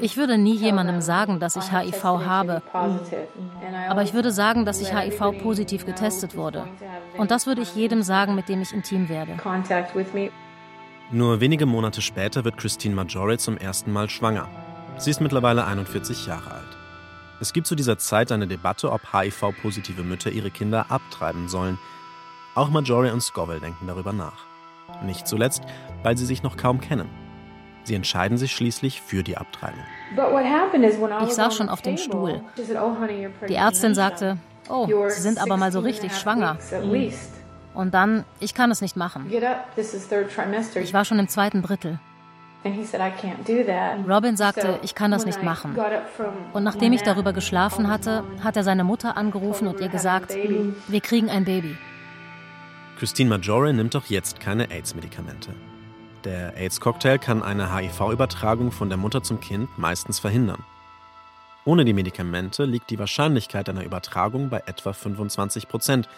ich 0.00 0.16
würde 0.16 0.38
nie 0.38 0.56
jemandem 0.56 1.00
sagen, 1.00 1.38
dass 1.38 1.54
ich 1.56 1.72
HIV 1.72 2.04
habe. 2.04 2.62
Aber 3.88 4.02
ich 4.02 4.12
würde 4.12 4.32
sagen, 4.32 4.64
dass 4.64 4.80
ich 4.80 4.92
HIV 4.92 5.40
positiv 5.42 5.86
getestet 5.86 6.36
wurde. 6.36 6.66
Und 7.16 7.30
das 7.30 7.46
würde 7.46 7.62
ich 7.62 7.76
jedem 7.76 8.02
sagen, 8.02 8.34
mit 8.34 8.48
dem 8.48 8.60
ich 8.60 8.72
intim 8.72 9.08
werde. 9.08 9.36
Nur 11.12 11.40
wenige 11.40 11.66
Monate 11.66 12.02
später 12.02 12.44
wird 12.44 12.56
Christine 12.56 12.94
Majore 12.94 13.38
zum 13.38 13.56
ersten 13.56 13.92
Mal 13.92 14.08
schwanger. 14.08 14.48
Sie 14.98 15.10
ist 15.10 15.20
mittlerweile 15.20 15.64
41 15.64 16.26
Jahre 16.26 16.50
alt. 16.50 16.76
Es 17.40 17.52
gibt 17.52 17.66
zu 17.66 17.74
dieser 17.74 17.98
Zeit 17.98 18.32
eine 18.32 18.46
Debatte, 18.46 18.90
ob 18.92 19.00
HIV-positive 19.12 20.02
Mütter 20.02 20.30
ihre 20.30 20.50
Kinder 20.50 20.86
abtreiben 20.90 21.48
sollen. 21.48 21.78
Auch 22.54 22.68
Marjorie 22.68 23.10
und 23.10 23.22
Scoville 23.22 23.60
denken 23.60 23.86
darüber 23.86 24.12
nach. 24.12 24.44
Nicht 25.02 25.26
zuletzt, 25.26 25.62
weil 26.02 26.16
sie 26.16 26.26
sich 26.26 26.42
noch 26.42 26.56
kaum 26.56 26.80
kennen. 26.80 27.29
Sie 27.84 27.94
entscheiden 27.94 28.38
sich 28.38 28.52
schließlich 28.52 29.00
für 29.00 29.22
die 29.22 29.36
Abtreibung. 29.36 29.80
Ich 31.26 31.32
saß 31.32 31.56
schon 31.56 31.68
auf 31.68 31.82
dem 31.82 31.96
Stuhl. 31.96 32.42
Die 33.48 33.54
Ärztin 33.54 33.94
sagte, 33.94 34.36
oh, 34.68 34.86
Sie 35.08 35.20
sind 35.20 35.38
aber 35.40 35.56
mal 35.56 35.72
so 35.72 35.80
richtig 35.80 36.16
schwanger. 36.16 36.58
Und 37.72 37.94
dann, 37.94 38.24
ich 38.40 38.54
kann 38.54 38.70
es 38.70 38.80
nicht 38.80 38.96
machen. 38.96 39.30
Ich 39.30 40.94
war 40.94 41.04
schon 41.04 41.18
im 41.18 41.28
zweiten 41.28 41.62
Drittel. 41.62 41.98
Robin 44.06 44.36
sagte, 44.36 44.78
ich 44.82 44.94
kann 44.94 45.10
das 45.10 45.24
nicht 45.24 45.42
machen. 45.42 45.78
Und 46.52 46.62
nachdem 46.62 46.92
ich 46.92 47.02
darüber 47.02 47.32
geschlafen 47.32 47.88
hatte, 47.88 48.22
hat 48.44 48.56
er 48.56 48.64
seine 48.64 48.84
Mutter 48.84 49.16
angerufen 49.16 49.66
und 49.66 49.80
ihr 49.80 49.88
gesagt, 49.88 50.36
wir 50.88 51.00
kriegen 51.00 51.30
ein 51.30 51.44
Baby. 51.44 51.76
Christine 52.98 53.30
Majore 53.30 53.72
nimmt 53.72 53.94
doch 53.94 54.06
jetzt 54.06 54.40
keine 54.40 54.70
AIDS-Medikamente. 54.70 55.54
Der 56.24 56.54
AIDS-Cocktail 56.54 57.18
kann 57.18 57.42
eine 57.42 57.74
HIV-Übertragung 57.74 58.72
von 58.72 58.90
der 58.90 58.98
Mutter 58.98 59.22
zum 59.22 59.40
Kind 59.40 59.78
meistens 59.78 60.18
verhindern. 60.18 60.64
Ohne 61.64 61.84
die 61.84 61.94
Medikamente 61.94 62.64
liegt 62.64 62.90
die 62.90 62.98
Wahrscheinlichkeit 62.98 63.68
einer 63.68 63.84
Übertragung 63.84 64.50
bei 64.50 64.62
etwa 64.66 64.92
25 64.92 65.68
Prozent, 65.68 66.08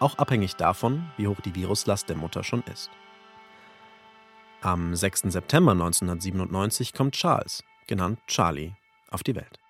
auch 0.00 0.18
abhängig 0.18 0.56
davon, 0.56 1.08
wie 1.16 1.28
hoch 1.28 1.40
die 1.40 1.54
Viruslast 1.54 2.08
der 2.08 2.16
Mutter 2.16 2.42
schon 2.42 2.62
ist. 2.72 2.90
Am 4.60 4.96
6. 4.96 5.22
September 5.32 5.72
1997 5.72 6.92
kommt 6.92 7.14
Charles, 7.14 7.62
genannt 7.86 8.18
Charlie, 8.26 8.72
auf 9.10 9.22
die 9.22 9.36
Welt. 9.36 9.60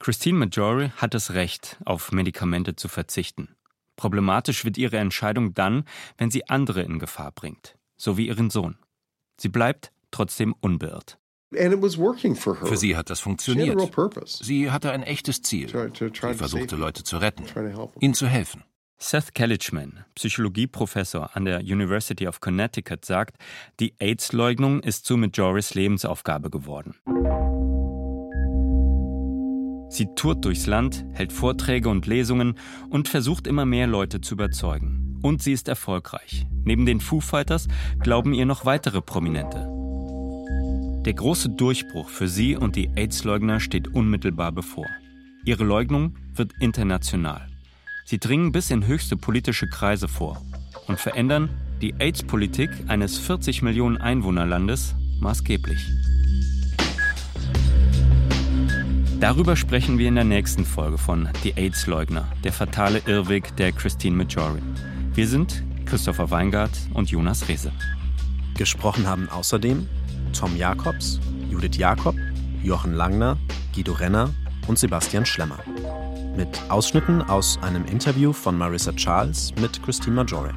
Christine 0.00 0.38
Majore 0.38 0.92
hat 0.98 1.14
das 1.14 1.32
Recht, 1.32 1.78
auf 1.86 2.12
Medikamente 2.12 2.76
zu 2.76 2.88
verzichten. 2.88 3.56
Problematisch 3.96 4.64
wird 4.64 4.76
ihre 4.76 4.98
Entscheidung 4.98 5.54
dann, 5.54 5.84
wenn 6.18 6.30
sie 6.30 6.48
andere 6.48 6.82
in 6.82 6.98
Gefahr 6.98 7.32
bringt, 7.32 7.78
so 7.96 8.16
wie 8.16 8.28
ihren 8.28 8.50
Sohn. 8.50 8.76
Sie 9.38 9.48
bleibt 9.48 9.92
trotzdem 10.10 10.54
unbeirrt. 10.60 11.18
Für 11.50 12.76
sie 12.76 12.96
hat 12.96 13.10
das 13.10 13.20
funktioniert. 13.20 13.80
Sie 14.24 14.70
hatte 14.70 14.90
ein 14.90 15.02
echtes 15.02 15.42
Ziel. 15.42 15.68
Sie 15.68 16.34
versuchte 16.34 16.76
Leute 16.76 17.04
zu 17.04 17.18
retten, 17.18 17.44
ihnen 18.00 18.14
zu 18.14 18.26
helfen. 18.26 18.64
Seth 18.98 19.34
Kellichman, 19.34 20.04
Psychologieprofessor 20.14 21.36
an 21.36 21.44
der 21.44 21.60
University 21.60 22.26
of 22.26 22.40
Connecticut, 22.40 23.04
sagt, 23.04 23.36
die 23.78 23.94
AIDS-Leugnung 23.98 24.80
ist 24.80 25.04
zu 25.04 25.18
Majoris 25.18 25.74
Lebensaufgabe 25.74 26.48
geworden. 26.48 26.94
Sie 29.90 30.08
tourt 30.14 30.44
durchs 30.44 30.66
Land, 30.66 31.04
hält 31.12 31.32
Vorträge 31.32 31.90
und 31.90 32.06
Lesungen 32.06 32.58
und 32.90 33.08
versucht 33.08 33.46
immer 33.46 33.66
mehr 33.66 33.86
Leute 33.86 34.20
zu 34.20 34.34
überzeugen. 34.34 35.05
Und 35.26 35.42
sie 35.42 35.50
ist 35.50 35.66
erfolgreich. 35.66 36.46
Neben 36.62 36.86
den 36.86 37.00
Foo 37.00 37.20
Fighters 37.20 37.66
glauben 37.98 38.32
ihr 38.32 38.46
noch 38.46 38.64
weitere 38.64 39.02
Prominente. 39.02 39.66
Der 41.04 41.14
große 41.14 41.48
Durchbruch 41.48 42.08
für 42.08 42.28
sie 42.28 42.54
und 42.54 42.76
die 42.76 42.90
AIDS-Leugner 42.94 43.58
steht 43.58 43.88
unmittelbar 43.88 44.52
bevor. 44.52 44.86
Ihre 45.44 45.64
Leugnung 45.64 46.14
wird 46.32 46.52
international. 46.60 47.48
Sie 48.04 48.18
dringen 48.18 48.52
bis 48.52 48.70
in 48.70 48.86
höchste 48.86 49.16
politische 49.16 49.66
Kreise 49.66 50.06
vor 50.06 50.40
und 50.86 51.00
verändern 51.00 51.50
die 51.82 51.94
AIDS-Politik 51.98 52.70
eines 52.86 53.18
40 53.18 53.62
Millionen 53.62 53.96
Einwohnerlandes 53.96 54.94
maßgeblich. 55.18 55.80
Darüber 59.18 59.56
sprechen 59.56 59.98
wir 59.98 60.06
in 60.06 60.14
der 60.14 60.22
nächsten 60.22 60.64
Folge 60.64 60.98
von 60.98 61.28
Die 61.42 61.54
AIDS-Leugner, 61.56 62.28
der 62.44 62.52
fatale 62.52 63.02
Irrweg 63.06 63.56
der 63.56 63.72
Christine 63.72 64.14
Majori. 64.14 64.62
Wir 65.16 65.26
sind 65.26 65.64
Christopher 65.86 66.30
Weingart 66.30 66.78
und 66.92 67.10
Jonas 67.10 67.48
Rehse. 67.48 67.72
Gesprochen 68.58 69.06
haben 69.06 69.30
außerdem 69.30 69.88
Tom 70.38 70.54
Jakobs, 70.58 71.20
Judith 71.48 71.78
Jakob, 71.78 72.14
Jochen 72.62 72.92
Langner, 72.92 73.38
Guido 73.74 73.92
Renner 73.92 74.34
und 74.68 74.78
Sebastian 74.78 75.24
Schlemmer. 75.24 75.58
Mit 76.36 76.48
Ausschnitten 76.68 77.22
aus 77.22 77.58
einem 77.62 77.86
Interview 77.86 78.34
von 78.34 78.58
Marissa 78.58 78.92
Charles 78.92 79.54
mit 79.58 79.82
Christine 79.82 80.16
Majore. 80.16 80.52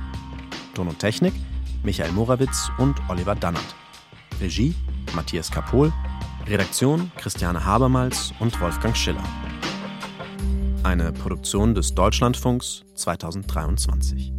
Ton 0.74 0.90
und 0.90 1.00
Technik 1.00 1.34
Michael 1.84 2.12
Morawitz 2.12 2.70
und 2.80 3.00
Oliver 3.08 3.36
Dannert. 3.36 3.76
Regie 4.42 4.76
Matthias 5.16 5.50
Kapohl 5.50 5.94
Redaktion 6.48 7.10
Christiane 7.16 7.64
Habermals 7.64 8.34
und 8.42 8.60
Wolfgang 8.60 8.98
Schiller. 8.98 9.24
Eine 10.84 11.14
Produktion 11.14 11.74
des 11.74 11.96
Deutschlandfunks 11.96 12.84
2023. 12.96 14.39